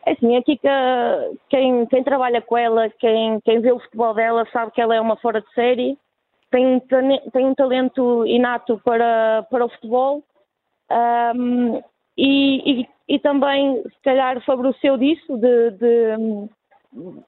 É 0.09 0.13
assim, 0.13 0.35
aqui 0.37 0.57
que, 0.57 0.67
quem, 1.49 1.85
quem 1.85 2.03
trabalha 2.03 2.41
com 2.41 2.57
ela, 2.57 2.89
quem, 2.89 3.39
quem 3.41 3.61
vê 3.61 3.71
o 3.71 3.79
futebol 3.79 4.11
dela, 4.15 4.43
sabe 4.51 4.71
que 4.71 4.81
ela 4.81 4.95
é 4.95 4.99
uma 4.99 5.15
fora 5.17 5.39
de 5.39 5.53
série, 5.53 5.99
tem, 6.49 6.81
tem 7.31 7.45
um 7.45 7.53
talento 7.53 8.25
inato 8.25 8.81
para, 8.83 9.45
para 9.51 9.65
o 9.65 9.69
futebol 9.69 10.23
um, 11.35 11.79
e, 12.17 12.81
e, 12.81 12.87
e, 13.07 13.19
também, 13.19 13.83
se 13.83 14.01
calhar, 14.03 14.43
favoreceu 14.45 14.97
disso, 14.97 15.37
de, 15.37 15.71
de, 15.77 16.17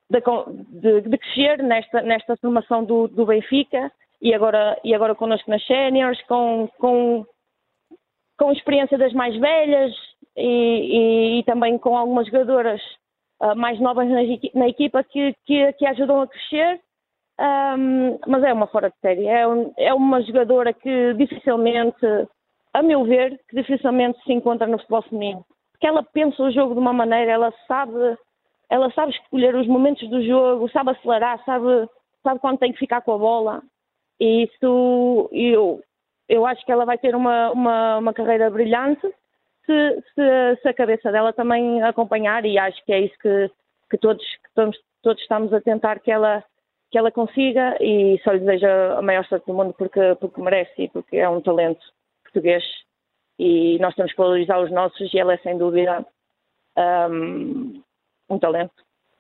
de, 0.10 1.02
de 1.02 1.18
crescer 1.20 1.62
nesta, 1.62 2.02
nesta 2.02 2.36
formação 2.38 2.84
do, 2.84 3.08
do 3.08 3.28
Benfica 3.28 3.92
e 4.20 4.34
agora, 4.34 4.76
e 4.84 4.96
agora 4.96 5.14
connosco 5.14 5.52
nas 5.52 5.64
séniores, 5.68 6.20
com, 6.24 6.68
com, 6.80 7.28
com 8.40 8.52
experiência 8.52 8.98
das 8.98 9.14
mais 9.14 9.40
velhas 9.40 10.11
e, 10.36 11.38
e, 11.38 11.40
e 11.40 11.44
também 11.44 11.78
com 11.78 11.98
algumas 11.98 12.28
jogadoras 12.28 12.82
uh, 13.42 13.56
mais 13.56 13.80
novas 13.80 14.08
na, 14.08 14.22
na 14.56 14.68
equipa 14.68 15.04
que, 15.04 15.36
que, 15.46 15.74
que, 15.74 15.86
ajudam 15.86 16.22
a 16.22 16.28
crescer. 16.28 16.80
Um, 17.40 18.20
mas 18.28 18.44
é 18.44 18.54
uma 18.54 18.68
fora 18.68 18.90
de 18.90 18.96
série, 19.00 19.26
é, 19.26 19.48
um, 19.48 19.74
é 19.76 19.92
uma 19.94 20.22
jogadora 20.22 20.74
que 20.74 21.14
dificilmente, 21.16 22.06
a 22.72 22.84
meu 22.84 23.04
ver, 23.04 23.40
que 23.50 23.56
dificilmente 23.56 24.22
se 24.24 24.32
encontra 24.32 24.68
no 24.68 24.78
futebol 24.78 25.02
feminino. 25.04 25.46
Porque 25.72 25.88
ela 25.88 26.04
pensa 26.04 26.44
o 26.44 26.52
jogo 26.52 26.76
de 26.76 26.80
uma 26.80 26.94
maneira, 26.94 27.32
ela 27.32 27.52
sabe, 27.68 28.16
ela 28.70 28.92
sabe 28.92 29.14
escolher 29.14 29.56
os 29.56 29.66
momentos 29.66 30.08
do 30.10 30.24
jogo, 30.24 30.70
sabe 30.70 30.92
acelerar, 30.92 31.44
sabe, 31.44 31.90
sabe 32.22 32.40
quando 32.40 32.60
tem 32.60 32.72
que 32.72 32.80
ficar 32.80 33.02
com 33.02 33.14
a 33.14 33.18
bola. 33.18 33.64
E 34.20 34.44
isso, 34.44 35.30
eu, 35.32 35.82
eu 36.30 36.46
acho 36.46 36.64
que 36.64 36.72
ela 36.72 36.86
vai 36.86 37.00
ter 37.00 37.16
uma, 37.16 37.50
uma, 37.52 37.98
uma 37.98 38.14
carreira 38.14 38.52
brilhante 38.52 39.12
se, 39.72 40.04
se, 40.16 40.62
se, 40.62 40.68
a 40.68 40.74
cabeça 40.74 41.12
dela 41.12 41.34
também 41.34 41.82
acompanhar, 41.84 42.46
e 42.46 42.58
acho 42.58 42.84
que 42.86 42.94
é 42.94 43.02
isso 43.02 43.18
que, 43.20 43.52
que, 43.90 43.98
todos, 43.98 44.24
que 44.24 44.48
estamos, 44.48 44.78
todos 45.02 45.22
estamos 45.22 45.54
a 45.54 45.62
tentar 45.62 46.00
que 46.00 46.12
ela, 46.12 46.44
que 46.92 46.98
ela 46.98 47.12
consiga, 47.12 47.78
e 47.80 48.20
só 48.24 48.32
lhe 48.32 48.40
desejo 48.40 48.68
a 48.68 49.02
maior 49.02 49.26
sorte 49.26 49.46
do 49.46 49.54
mundo 49.54 49.74
porque, 49.78 50.16
porque 50.20 50.42
merece 50.42 50.84
e 50.84 50.90
porque 50.90 51.18
é 51.18 51.30
um 51.30 51.42
talento 51.42 51.82
português, 52.24 52.64
e 53.40 53.78
nós 53.80 53.96
temos 53.96 54.12
que 54.12 54.18
valorizar 54.18 54.60
os 54.60 54.72
nossos, 54.72 55.14
e 55.14 55.20
ela 55.20 55.34
é 55.34 55.38
sem 55.38 55.58
dúvida 55.58 56.06
um, 57.10 57.82
um 58.30 58.40
talento. 58.40 58.74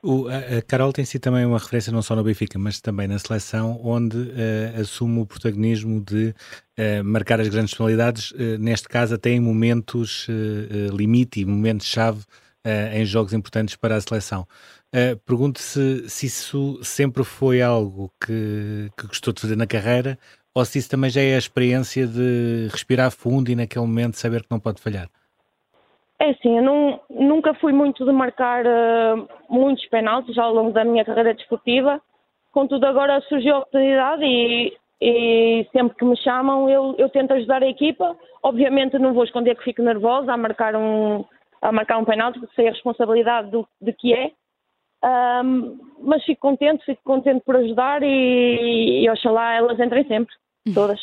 O, 0.04 0.28
a, 0.28 0.62
Carol 0.64 0.92
tem 0.92 1.06
sido 1.06 1.22
também 1.22 1.46
uma 1.46 1.60
referência 1.60 1.92
não 1.92 2.02
só 2.02 2.16
no 2.16 2.24
Benfica, 2.24 2.58
mas 2.58 2.82
também 2.82 3.08
na 3.08 3.20
seleção, 3.20 3.80
onde 3.84 4.18
uh, 4.18 4.82
assume 4.82 5.20
o 5.20 5.26
protagonismo 5.28 6.02
de 6.02 6.34
uh, 6.80 7.04
marcar 7.04 7.40
as 7.40 7.48
grandes 7.50 7.76
penalidades, 7.76 8.32
uh, 8.32 8.58
neste 8.60 8.90
caso 8.90 9.14
até 9.14 9.30
em 9.30 9.40
momentos 9.40 10.28
limite 10.92 11.40
e 11.40 11.46
momentos-chave 11.46 12.24
em 12.94 13.04
jogos 13.06 13.34
importantes 13.34 13.76
para 13.76 13.96
a 13.96 14.02
seleção. 14.02 14.48
Pergunto 15.26 15.60
se, 15.60 16.08
se 16.08 16.28
isso 16.28 16.80
sempre 16.84 17.24
foi 17.24 17.62
algo 17.62 18.12
que, 18.24 18.92
que 18.96 19.08
gostou 19.08 19.34
de 19.34 19.42
fazer 19.42 19.56
na 19.56 19.66
carreira 19.66 20.20
ou 20.54 20.64
se 20.66 20.78
isso 20.78 20.90
também 20.90 21.10
já 21.10 21.22
é 21.22 21.36
a 21.36 21.40
experiência 21.40 22.06
de 22.06 22.68
respirar 22.72 23.10
fundo 23.10 23.50
e 23.50 23.56
naquele 23.56 23.86
momento 23.86 24.18
saber 24.18 24.44
que 24.44 24.52
não 24.52 24.60
pode 24.60 24.82
falhar. 24.82 25.10
É 26.22 26.30
assim, 26.30 26.56
eu 26.56 26.62
não, 26.62 27.00
nunca 27.10 27.52
fui 27.56 27.74
muito 27.74 28.06
de 28.06 28.12
marcar 28.12 28.64
uh, 28.64 29.28
muitos 29.50 29.84
penaltis 29.88 30.38
ao 30.38 30.54
longo 30.54 30.72
da 30.72 30.86
minha 30.86 31.04
carreira 31.04 31.34
desportiva. 31.34 32.00
Contudo, 32.52 32.86
agora 32.86 33.20
surgiu 33.22 33.56
a 33.56 33.60
oportunidade 33.60 34.24
e, 34.24 34.72
e 35.02 35.68
sempre 35.72 35.98
que 35.98 36.06
me 36.06 36.16
chamam 36.16 36.70
eu, 36.70 36.94
eu, 37.00 37.10
tento 37.10 37.34
ajudar 37.34 37.64
a 37.64 37.68
equipa. 37.68 38.16
Obviamente 38.44 39.00
não 39.00 39.16
vou 39.16 39.24
esconder 39.24 39.56
que 39.56 39.64
fico 39.64 39.82
nervosa 39.82 40.32
a 40.32 40.38
marcar 40.38 40.76
um, 40.76 41.26
a 41.60 41.72
marcar 41.72 41.98
um 41.98 42.06
penalti, 42.06 42.40
porque 42.40 42.54
sei 42.54 42.68
a 42.68 42.72
responsabilidade 42.72 43.50
do, 43.50 43.68
de 43.82 43.92
que 43.92 44.14
é. 44.14 44.32
Um, 45.04 45.80
mas 46.04 46.24
fico 46.24 46.42
contente, 46.42 46.86
fico 46.86 47.02
contente 47.04 47.42
por 47.44 47.56
ajudar 47.56 48.04
e, 48.04 49.02
e 49.04 49.10
oxalá 49.10 49.54
elas 49.54 49.80
entrem 49.80 50.06
sempre, 50.06 50.36
todas. 50.72 51.00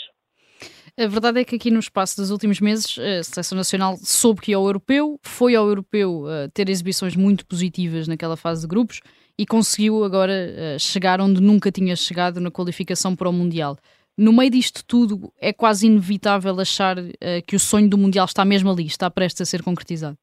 A 1.00 1.06
verdade 1.06 1.40
é 1.40 1.44
que 1.44 1.54
aqui 1.54 1.70
no 1.70 1.78
espaço 1.78 2.16
dos 2.16 2.32
últimos 2.32 2.60
meses 2.60 2.98
a 2.98 3.22
Seleção 3.22 3.56
Nacional 3.56 3.94
soube 3.98 4.40
que 4.40 4.50
ia 4.50 4.56
ao 4.56 4.66
Europeu, 4.66 5.16
foi 5.22 5.54
ao 5.54 5.68
Europeu 5.68 6.24
uh, 6.24 6.50
ter 6.52 6.68
exibições 6.68 7.14
muito 7.14 7.46
positivas 7.46 8.08
naquela 8.08 8.36
fase 8.36 8.62
de 8.62 8.66
grupos 8.66 9.00
e 9.38 9.46
conseguiu 9.46 10.02
agora 10.02 10.32
uh, 10.32 10.78
chegar 10.80 11.20
onde 11.20 11.40
nunca 11.40 11.70
tinha 11.70 11.94
chegado 11.94 12.40
na 12.40 12.50
qualificação 12.50 13.14
para 13.14 13.28
o 13.28 13.32
Mundial. 13.32 13.76
No 14.18 14.32
meio 14.32 14.50
disto 14.50 14.84
tudo, 14.84 15.32
é 15.40 15.52
quase 15.52 15.86
inevitável 15.86 16.58
achar 16.58 16.98
uh, 16.98 17.12
que 17.46 17.54
o 17.54 17.60
sonho 17.60 17.88
do 17.88 17.96
Mundial 17.96 18.24
está 18.24 18.44
mesmo 18.44 18.68
ali, 18.68 18.86
está 18.86 19.08
prestes 19.08 19.42
a 19.42 19.44
ser 19.44 19.62
concretizado. 19.62 20.16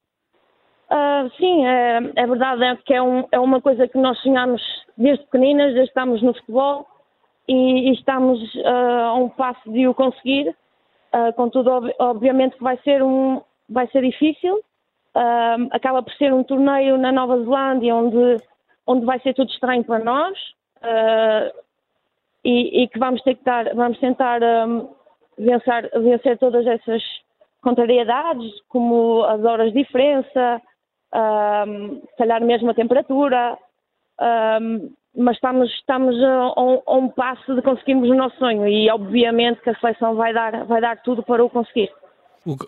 Uh, 0.91 1.31
sim, 1.37 1.65
é, 1.65 2.11
é, 2.17 2.27
verdade, 2.27 2.65
é 2.65 2.75
que 2.85 2.93
é, 2.93 3.01
um, 3.01 3.23
é, 3.31 3.39
uma 3.39 3.61
coisa 3.61 3.87
que 3.87 3.97
nós 3.97 4.19
sonhamos 4.19 4.61
desde 4.97 5.23
pequeninas, 5.23 5.73
desde 5.73 5.87
estamos 5.87 6.21
no 6.21 6.33
futebol 6.33 6.85
e, 7.47 7.91
e 7.91 7.93
estamos 7.93 8.41
uh, 8.55 9.05
a 9.05 9.15
um 9.15 9.29
passo 9.29 9.71
de 9.71 9.87
o 9.87 9.93
conseguir. 9.93 10.53
Uh, 11.13 11.33
contudo, 11.33 11.71
ob 11.71 11.93
obviamente 11.99 12.57
que 12.57 12.63
vai 12.63 12.77
ser, 12.83 13.01
um, 13.01 13.41
vai 13.69 13.87
ser 13.87 14.01
difícil. 14.01 14.55
Uh, 15.15 15.67
acaba 15.71 16.03
por 16.03 16.13
ser 16.13 16.33
um 16.33 16.43
torneio 16.43 16.97
na 16.97 17.11
Nova 17.11 17.37
Zelândia 17.37 17.95
onde, 17.95 18.37
onde 18.85 19.05
vai 19.05 19.19
ser 19.19 19.33
tudo 19.33 19.49
estranho 19.49 19.83
para 19.83 20.03
nós 20.03 20.37
uh, 20.77 21.57
e, 22.43 22.83
e, 22.83 22.87
que 22.89 22.99
vamos 22.99 23.21
ter 23.23 23.35
que 23.35 23.43
dar, 23.45 23.73
vamos 23.73 23.97
tentar 23.99 24.41
um, 24.43 24.89
vencer, 25.37 25.89
vencer 26.01 26.37
todas 26.37 26.67
essas 26.67 27.01
contrariedades, 27.61 28.53
como 28.67 29.23
as 29.23 29.43
horas 29.43 29.71
de 29.71 29.83
diferença, 29.83 30.61
um, 31.13 32.01
calhar 32.17 32.43
mesmo 32.43 32.69
a 32.69 32.75
temperatura, 32.75 33.57
um, 34.61 34.93
mas 35.17 35.35
estamos, 35.35 35.69
estamos 35.71 36.15
a, 36.21 36.53
a, 36.87 36.97
um 36.97 37.09
passo 37.09 37.55
de 37.55 37.61
conseguirmos 37.61 38.09
o 38.09 38.15
nosso 38.15 38.37
sonho 38.37 38.67
e 38.67 38.89
obviamente 38.89 39.61
que 39.61 39.69
a 39.69 39.79
seleção 39.79 40.15
vai 40.15 40.33
dar, 40.33 40.65
vai 40.65 40.81
dar 40.81 41.01
tudo 41.01 41.23
para 41.23 41.43
o 41.43 41.49
conseguir. 41.49 41.91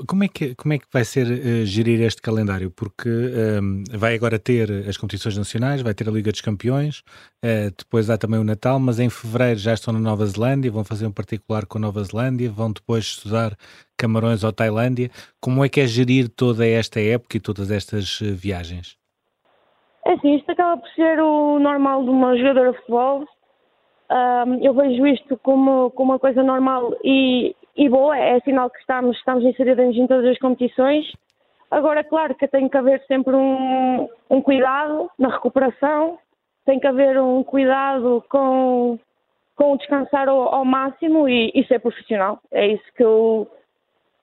Como 0.07 0.23
é 0.23 0.27
que, 0.27 0.55
como 0.55 0.73
é 0.73 0.79
que 0.79 0.88
vai 0.91 1.05
ser 1.05 1.27
uh, 1.27 1.63
gerir 1.63 2.01
este 2.01 2.19
calendário? 2.19 2.71
Porque 2.71 3.07
um, 3.07 3.83
vai 3.91 4.15
agora 4.15 4.39
ter 4.39 4.71
as 4.89 4.97
competições 4.97 5.38
nacionais, 5.38 5.83
vai 5.83 5.93
ter 5.93 6.10
a 6.10 6.12
Liga 6.12 6.31
dos 6.31 6.41
Campeões, 6.41 7.03
uh, 7.45 7.71
depois 7.77 8.10
há 8.10 8.17
também 8.17 8.39
o 8.39 8.43
Natal, 8.43 8.79
mas 8.79 8.99
em 8.99 9.07
fevereiro 9.07 9.60
já 9.60 9.75
estão 9.75 9.93
na 9.93 9.99
Nova 9.99 10.25
Zelândia, 10.25 10.71
vão 10.71 10.83
fazer 10.83 11.05
um 11.05 11.12
particular 11.12 11.67
com 11.67 11.77
a 11.77 11.81
Nova 11.81 12.03
Zelândia, 12.03 12.49
vão 12.49 12.71
depois 12.71 13.05
estudar 13.05 13.55
Camarões 13.95 14.43
ou 14.43 14.51
Tailândia. 14.51 15.12
Como 15.39 15.63
é 15.63 15.69
que 15.69 15.79
é 15.79 15.86
gerir 15.86 16.27
toda 16.27 16.65
esta 16.65 16.99
época 16.99 17.38
e 17.38 17.39
todas 17.39 17.69
estas 17.69 18.19
uh, 18.21 18.33
viagens? 18.33 18.97
É 20.08 20.13
assim, 20.13 20.36
isto 20.36 20.50
acaba 20.50 20.78
por 20.78 20.89
ser 20.91 21.20
o 21.20 21.60
normal 21.60 22.02
de 22.02 22.10
uma 22.10 22.38
jogadora 22.38 22.72
de 22.72 22.78
futebol. 22.78 23.26
Um, 24.10 24.63
eu 24.63 24.74
vejo 24.74 25.06
isto 25.06 25.38
como, 25.39 25.91
como 25.91 26.13
uma 26.13 26.20
coisa 26.20 26.41
normal 26.41 26.96
e, 27.04 27.54
e 27.76 27.89
boa, 27.89 28.17
é 28.17 28.39
sinal 28.39 28.70
que 28.70 28.80
estamos, 28.80 29.17
estamos 29.17 29.43
inseridos 29.43 29.98
em 29.98 30.08
todas 30.08 30.26
as 30.32 30.39
competições. 30.39 31.06
Agora, 31.70 32.06
claro 32.06 32.34
que 32.36 32.48
tem 32.48 32.70
que 32.70 32.78
haver 32.78 33.04
sempre 33.06 33.36
um, 33.36 34.08
um 34.30 34.41
cuidado 34.41 35.12
na 35.20 35.28
recuperação, 35.28 36.17
tem 36.65 36.80
que 36.80 36.88
haver 36.88 37.20
um 37.20 37.43
cuidado 37.43 38.24
com, 38.30 38.98
com 39.58 39.76
descansar 39.76 40.30
ao, 40.30 40.56
ao 40.56 40.63
máximo 40.63 41.28
e, 41.28 41.52
e, 41.54 41.65
ser 41.65 41.80
profissional. 41.80 42.39
É 42.50 42.65
isso 42.65 42.93
que 42.96 43.04
eu, 43.04 43.52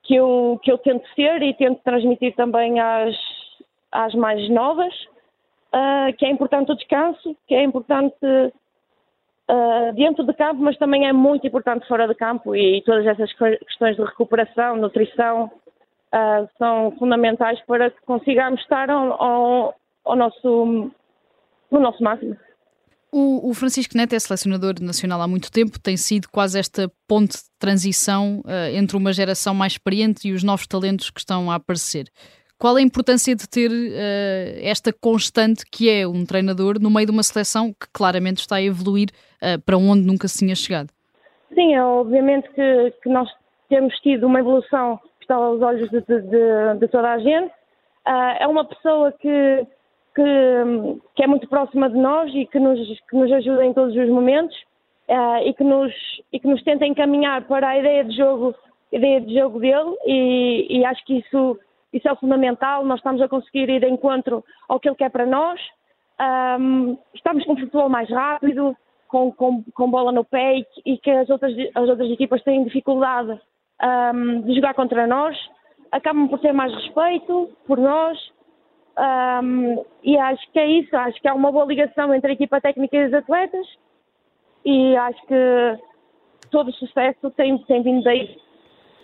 que, 0.02 0.14
eu, 0.14 0.58
que 0.62 0.72
eu 0.72 0.78
tento 0.78 1.06
ser 1.14 1.42
e 1.42 1.52
tento 1.52 1.82
transmitir 1.84 2.34
também 2.34 2.80
às, 2.80 3.14
às 3.92 4.14
mais 4.14 4.48
novas 4.48 4.94
uh, 5.74 6.16
que 6.16 6.24
é 6.24 6.30
importante 6.30 6.70
o 6.70 6.76
descanso, 6.76 7.36
que 7.46 7.54
é 7.54 7.64
importante 7.64 8.16
uh, 8.22 9.92
dentro 9.94 10.24
de 10.24 10.32
campo, 10.34 10.62
mas 10.62 10.78
também 10.78 11.06
é 11.06 11.12
muito 11.12 11.46
importante 11.46 11.86
fora 11.88 12.06
de 12.06 12.14
campo 12.14 12.54
e 12.54 12.82
todas 12.82 13.06
essas 13.06 13.32
questões 13.32 13.96
de 13.96 14.02
recuperação, 14.02 14.76
nutrição, 14.76 15.50
uh, 16.14 16.48
são 16.56 16.94
fundamentais 16.98 17.60
para 17.66 17.90
que 17.90 18.00
consigamos 18.06 18.60
estar 18.60 18.88
ao, 18.88 19.22
ao, 19.22 19.74
ao 20.04 20.16
nosso, 20.16 20.90
no 21.70 21.80
nosso 21.80 22.02
máximo. 22.02 22.36
O, 23.16 23.50
o, 23.50 23.54
Francisco 23.54 23.96
Neto 23.96 24.12
é 24.12 24.18
selecionador 24.18 24.74
nacional 24.80 25.22
há 25.22 25.28
muito 25.28 25.48
tempo, 25.48 25.78
tem 25.78 25.96
sido 25.96 26.28
quase 26.28 26.58
esta 26.58 26.90
ponte 27.06 27.36
de 27.36 27.44
transição 27.60 28.40
uh, 28.40 28.74
entre 28.74 28.96
uma 28.96 29.12
geração 29.12 29.54
mais 29.54 29.74
experiente 29.74 30.26
e 30.26 30.32
os 30.32 30.42
novos 30.42 30.66
talentos 30.66 31.10
que 31.10 31.20
estão 31.20 31.48
a 31.48 31.54
aparecer. 31.54 32.10
Qual 32.64 32.76
a 32.76 32.80
importância 32.80 33.36
de 33.36 33.46
ter 33.46 33.70
uh, 33.70 34.58
esta 34.62 34.90
constante 34.90 35.66
que 35.70 35.90
é 35.90 36.08
um 36.08 36.24
treinador 36.24 36.80
no 36.80 36.88
meio 36.88 37.04
de 37.04 37.12
uma 37.12 37.22
seleção 37.22 37.74
que 37.74 37.86
claramente 37.92 38.38
está 38.38 38.56
a 38.56 38.62
evoluir 38.62 39.10
uh, 39.42 39.60
para 39.66 39.76
onde 39.76 40.00
nunca 40.06 40.26
se 40.26 40.38
tinha 40.38 40.54
chegado? 40.54 40.88
Sim, 41.52 41.74
é 41.74 41.84
obviamente 41.84 42.48
que, 42.54 42.90
que 43.02 43.10
nós 43.10 43.28
temos 43.68 43.94
tido 44.00 44.26
uma 44.26 44.40
evolução 44.40 44.96
que 45.18 45.24
está 45.24 45.34
aos 45.34 45.60
olhos 45.60 45.90
de, 45.90 46.00
de, 46.00 46.78
de 46.80 46.88
toda 46.88 47.12
a 47.12 47.18
gente. 47.18 47.52
é 48.40 48.46
uma 48.48 48.64
pessoa 48.64 49.12
que 49.12 49.66
que, 50.14 50.22
que 51.16 51.22
é 51.22 51.26
muito 51.26 51.46
próxima 51.46 51.90
de 51.90 51.98
nós 51.98 52.32
e 52.34 52.46
que 52.46 52.58
nos, 52.58 52.78
que 53.10 53.14
nos 53.14 53.30
ajuda 53.30 53.66
em 53.66 53.74
todos 53.74 53.94
os 53.94 54.08
momentos 54.08 54.56
uh, 55.10 55.44
e, 55.44 55.52
que 55.52 55.64
nos, 55.64 55.92
e 56.32 56.40
que 56.40 56.48
nos 56.48 56.62
tenta 56.62 56.86
encaminhar 56.86 57.42
para 57.46 57.68
a 57.68 57.78
ideia 57.78 58.04
de 58.04 58.16
jogo, 58.16 58.54
ideia 58.90 59.20
de 59.20 59.34
jogo 59.34 59.60
dele 59.60 59.94
e, 60.06 60.78
e 60.78 60.84
acho 60.86 61.04
que 61.04 61.18
isso, 61.18 61.58
isso 61.94 62.08
é 62.08 62.16
fundamental. 62.16 62.84
Nós 62.84 62.98
estamos 62.98 63.22
a 63.22 63.28
conseguir 63.28 63.70
ir 63.70 63.80
de 63.80 63.88
encontro 63.88 64.44
ao 64.68 64.78
que 64.78 64.88
ele 64.88 64.96
quer 64.96 65.10
para 65.10 65.24
nós. 65.24 65.60
Um, 66.60 66.98
estamos 67.14 67.44
com 67.44 67.56
futebol 67.56 67.88
mais 67.88 68.10
rápido, 68.10 68.76
com, 69.08 69.32
com, 69.32 69.62
com 69.74 69.90
bola 69.90 70.12
no 70.12 70.24
pé 70.24 70.58
e, 70.58 70.66
e, 70.84 70.98
que 70.98 71.10
as 71.10 71.30
outras, 71.30 71.54
as 71.74 71.88
outras 71.88 72.10
equipas 72.10 72.42
têm 72.42 72.64
dificuldade 72.64 73.40
um, 74.12 74.42
de 74.42 74.54
jogar 74.54 74.74
contra 74.74 75.06
nós. 75.06 75.36
Acabam 75.90 76.28
por 76.28 76.40
ter 76.40 76.52
mais 76.52 76.74
respeito 76.74 77.50
por 77.66 77.78
nós 77.78 78.18
um, 78.96 79.84
e 80.02 80.16
acho 80.16 80.50
que 80.52 80.58
é 80.58 80.66
isso, 80.66 80.96
acho 80.96 81.20
que 81.20 81.28
há 81.28 81.34
uma 81.34 81.50
boa 81.50 81.64
ligação 81.64 82.14
entre 82.14 82.30
a 82.30 82.34
equipa 82.34 82.60
técnica 82.60 82.96
e 82.96 83.06
os 83.06 83.14
atletas 83.14 83.66
e 84.64 84.96
acho 84.96 85.26
que 85.26 85.78
todo 86.50 86.68
o 86.68 86.74
sucesso 86.74 87.30
tem, 87.32 87.58
tem 87.64 87.82
vindo 87.82 88.02
daí. 88.04 88.38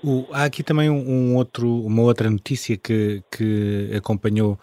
O, 0.03 0.27
há 0.33 0.45
aqui 0.45 0.63
também 0.63 0.89
um, 0.89 0.97
um, 0.97 1.37
outro, 1.37 1.85
uma 1.85 2.03
outra 2.03 2.31
notícia 2.31 2.77
que, 2.77 3.23
que 3.31 3.91
acompanhou 3.95 4.59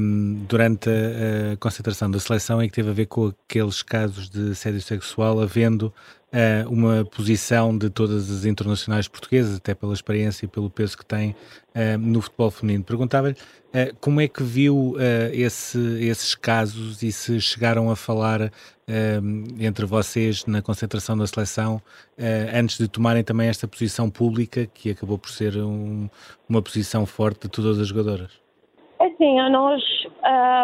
um, 0.00 0.44
durante 0.48 0.88
a, 0.88 1.52
a, 1.52 1.56
concentração 1.56 2.10
da 2.10 2.20
seleção 2.20 2.62
e 2.62 2.68
que 2.68 2.74
teve 2.74 2.90
a 2.90 2.92
ver 2.92 3.06
com 3.06 3.32
aqueles 3.48 3.82
casos 3.82 4.28
de 4.30 4.52
assédio 4.52 4.80
sexual, 4.80 5.40
havendo 5.40 5.92
uh, 6.32 6.68
uma 6.70 7.04
posição 7.04 7.76
de 7.76 7.90
todas 7.90 8.30
as 8.30 8.44
internacionais 8.44 9.08
portuguesas, 9.08 9.56
até 9.56 9.74
pela 9.74 9.92
experiência 9.92 10.46
e 10.46 10.48
pelo 10.48 10.70
peso 10.70 10.96
que 10.96 11.04
têm 11.04 11.30
uh, 11.30 11.98
no 11.98 12.20
futebol 12.20 12.50
feminino. 12.50 12.84
Perguntava-lhe 12.84 13.34
uh, 13.34 13.96
como 14.00 14.20
é 14.20 14.28
que 14.28 14.42
viu 14.42 14.94
esse, 15.32 15.78
esses 16.04 16.34
casos 16.34 17.02
e 17.02 17.12
se 17.12 17.40
chegaram 17.40 17.90
a 17.90 17.96
falar 17.96 18.50
entre 19.60 19.84
vocês 19.84 20.46
na 20.46 20.62
concentração 20.62 21.16
da 21.16 21.26
seleção 21.26 21.82
antes 22.54 22.78
de 22.78 22.88
tomarem 22.88 23.22
também 23.22 23.46
esta 23.46 23.68
posição 23.68 24.08
pública, 24.08 24.66
que 24.66 24.90
acabou 24.90 25.18
por 25.18 25.28
ser 25.28 25.58
um, 25.58 26.08
uma 26.48 26.62
posição 26.62 27.04
forte 27.04 27.42
de 27.42 27.48
todas 27.50 27.78
as 27.78 27.88
jogadoras. 27.88 28.30
É 28.98 29.06
assim, 29.06 29.38
a 29.40 29.50
nós 29.50 29.82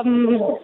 um, 0.07 0.59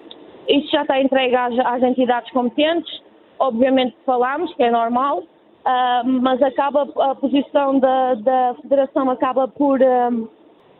isso 0.48 0.70
já 0.72 0.82
está 0.82 1.02
entregue 1.02 1.36
às, 1.36 1.58
às 1.58 1.82
entidades 1.82 2.30
competentes 2.32 2.90
obviamente 3.40 3.96
falamos, 4.04 4.54
que 4.54 4.62
é 4.62 4.70
normal, 4.70 5.18
uh, 5.18 6.06
mas 6.22 6.40
acaba 6.42 6.88
a 7.10 7.14
posição 7.14 7.80
da, 7.80 8.14
da 8.14 8.54
Federação 8.60 9.10
acaba 9.10 9.48
por, 9.48 9.80
um, 9.80 10.28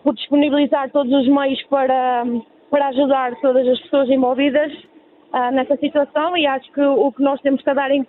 por 0.05 0.15
disponibilizar 0.15 0.91
todos 0.91 1.13
os 1.13 1.27
meios 1.27 1.61
para, 1.65 2.25
para 2.71 2.89
ajudar 2.89 3.35
todas 3.41 3.67
as 3.67 3.81
pessoas 3.81 4.11
envolvidas 4.11 4.73
uh, 5.33 5.51
nessa 5.53 5.77
situação 5.79 6.37
e 6.37 6.47
acho 6.47 6.71
que 6.73 6.83
o 6.83 7.11
que 7.11 7.23
nós 7.23 7.41
temos 7.41 7.63
que 7.63 7.75
dar 7.75 7.91
em, 7.91 8.07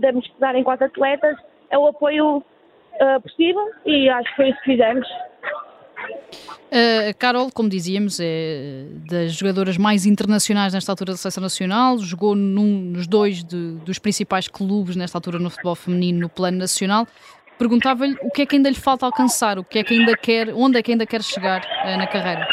temos 0.00 0.26
que 0.26 0.40
dar 0.40 0.56
enquanto 0.56 0.82
atletas 0.82 1.36
é 1.70 1.78
o 1.78 1.86
apoio 1.86 2.42
possível 3.22 3.70
e 3.84 4.08
acho 4.08 4.30
que 4.30 4.36
foi 4.36 4.48
isso 4.50 4.58
que 4.60 4.70
fizemos. 4.72 5.08
Uh, 6.74 7.16
Carol, 7.18 7.50
como 7.54 7.68
dizíamos, 7.68 8.18
é 8.20 8.86
das 9.08 9.32
jogadoras 9.32 9.78
mais 9.78 10.06
internacionais 10.06 10.74
nesta 10.74 10.90
altura 10.90 11.12
da 11.12 11.16
seleção 11.16 11.42
nacional, 11.42 11.98
jogou 11.98 12.34
num, 12.34 12.90
nos 12.92 13.06
dois 13.06 13.44
de, 13.44 13.76
dos 13.84 13.98
principais 13.98 14.48
clubes 14.48 14.96
nesta 14.96 15.16
altura 15.16 15.38
no 15.38 15.50
futebol 15.50 15.76
feminino 15.76 16.20
no 16.20 16.28
plano 16.28 16.58
nacional. 16.58 17.06
Perguntava-lhe 17.58 18.16
o 18.22 18.30
que 18.30 18.42
é 18.42 18.46
que 18.46 18.56
ainda 18.56 18.68
lhe 18.68 18.74
falta 18.74 19.06
alcançar, 19.06 19.56
o 19.58 19.64
que 19.64 19.78
é 19.78 19.84
que 19.84 19.94
ainda 19.94 20.16
quer, 20.16 20.52
onde 20.52 20.76
é 20.76 20.82
que 20.82 20.90
ainda 20.90 21.06
quer 21.06 21.22
chegar 21.22 21.62
uh, 21.62 21.96
na 21.96 22.08
carreira? 22.08 22.48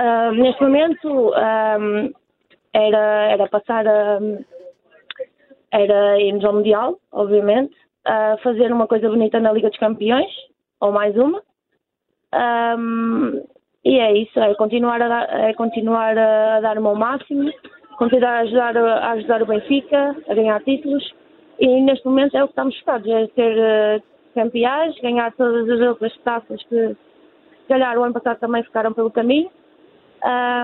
Uh, 0.00 0.32
neste 0.32 0.60
momento 0.60 1.08
um, 1.08 2.12
era, 2.72 3.30
era 3.30 3.48
passar 3.48 3.86
a 3.86 4.18
era 5.72 6.20
irmos 6.20 6.44
ao 6.44 6.52
Mundial, 6.52 7.00
obviamente, 7.10 7.74
fazer 8.44 8.72
uma 8.72 8.86
coisa 8.86 9.08
bonita 9.08 9.40
na 9.40 9.52
Liga 9.52 9.68
dos 9.68 9.78
Campeões, 9.78 10.30
ou 10.80 10.92
mais 10.92 11.16
uma 11.16 11.42
um, 12.34 13.42
e 13.84 13.98
é 13.98 14.12
isso, 14.16 14.38
é 14.40 14.54
continuar 14.54 15.00
a 15.02 15.08
dar, 15.08 15.40
é 15.40 15.52
continuar 15.54 16.16
a 16.16 16.60
dar 16.60 16.78
o 16.78 16.82
meu 16.82 16.94
máximo, 16.94 17.52
continuar 17.98 18.34
a 18.34 18.40
ajudar, 18.40 18.76
a 18.76 19.10
ajudar 19.12 19.42
o 19.42 19.46
Benfica 19.46 20.16
a 20.28 20.34
ganhar 20.34 20.62
títulos 20.62 21.12
e 21.58 21.80
neste 21.82 22.04
momento 22.06 22.36
é 22.36 22.42
o 22.42 22.46
que 22.46 22.52
estamos 22.52 22.78
focados, 22.78 23.08
é 23.08 23.26
ser 23.28 23.56
uh, 23.56 24.02
campeões, 24.34 24.98
ganhar 25.00 25.32
todas 25.32 25.68
as 25.68 25.80
outras 25.80 26.16
taças 26.18 26.62
que 26.64 26.88
se 26.88 27.68
calhar 27.68 27.96
o 27.98 28.02
ano 28.02 28.14
passado 28.14 28.38
também 28.40 28.62
ficaram 28.62 28.92
pelo 28.92 29.10
caminho 29.10 29.50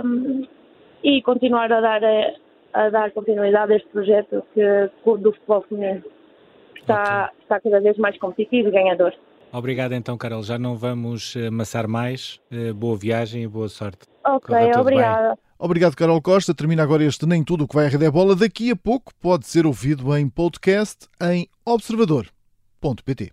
um, 0.05 0.47
e 1.03 1.23
continuar 1.23 1.73
a 1.73 1.81
dar, 1.81 2.03
a, 2.05 2.33
a, 2.75 2.91
dar 2.91 3.11
continuidade 3.13 3.73
a 3.73 3.77
este 3.77 3.89
projeto 3.89 4.43
que, 4.55 4.91
do 5.05 5.33
futebol 5.33 5.63
feminino 5.63 6.03
que 6.75 6.81
está, 6.81 7.27
okay. 7.27 7.43
está 7.43 7.61
cada 7.61 7.81
vez 7.81 7.97
mais 7.99 8.19
competitivo 8.19 8.69
e 8.69 8.73
ganhador. 8.73 9.15
Obrigado 9.53 9.93
então, 9.93 10.17
Carol. 10.17 10.43
Já 10.43 10.59
não 10.59 10.77
vamos 10.77 11.35
eh, 11.37 11.49
amassar 11.49 11.89
mais. 11.89 12.41
Eh, 12.51 12.73
boa 12.73 12.97
viagem 12.97 13.43
e 13.43 13.49
boa 13.49 13.69
sorte. 13.69 14.01
Ok, 14.25 14.55
obrigada. 14.79 15.39
Obrigado, 15.59 15.95
Carol 15.95 16.23
Costa. 16.23 16.55
Termina 16.55 16.83
agora 16.83 17.05
este 17.05 17.27
Nem 17.27 17.45
Tudo 17.45 17.65
o 17.65 17.69
que 17.69 17.75
vai 17.75 17.87
a 17.87 17.89
Rede 17.89 18.07
é 18.07 18.11
Bola. 18.11 18.35
Daqui 18.35 18.71
a 18.71 18.77
pouco 18.77 19.13
pode 19.21 19.47
ser 19.47 19.67
ouvido 19.67 20.17
em 20.17 20.29
podcast 20.29 21.07
em 21.21 21.49
observador.pt. 21.65 23.33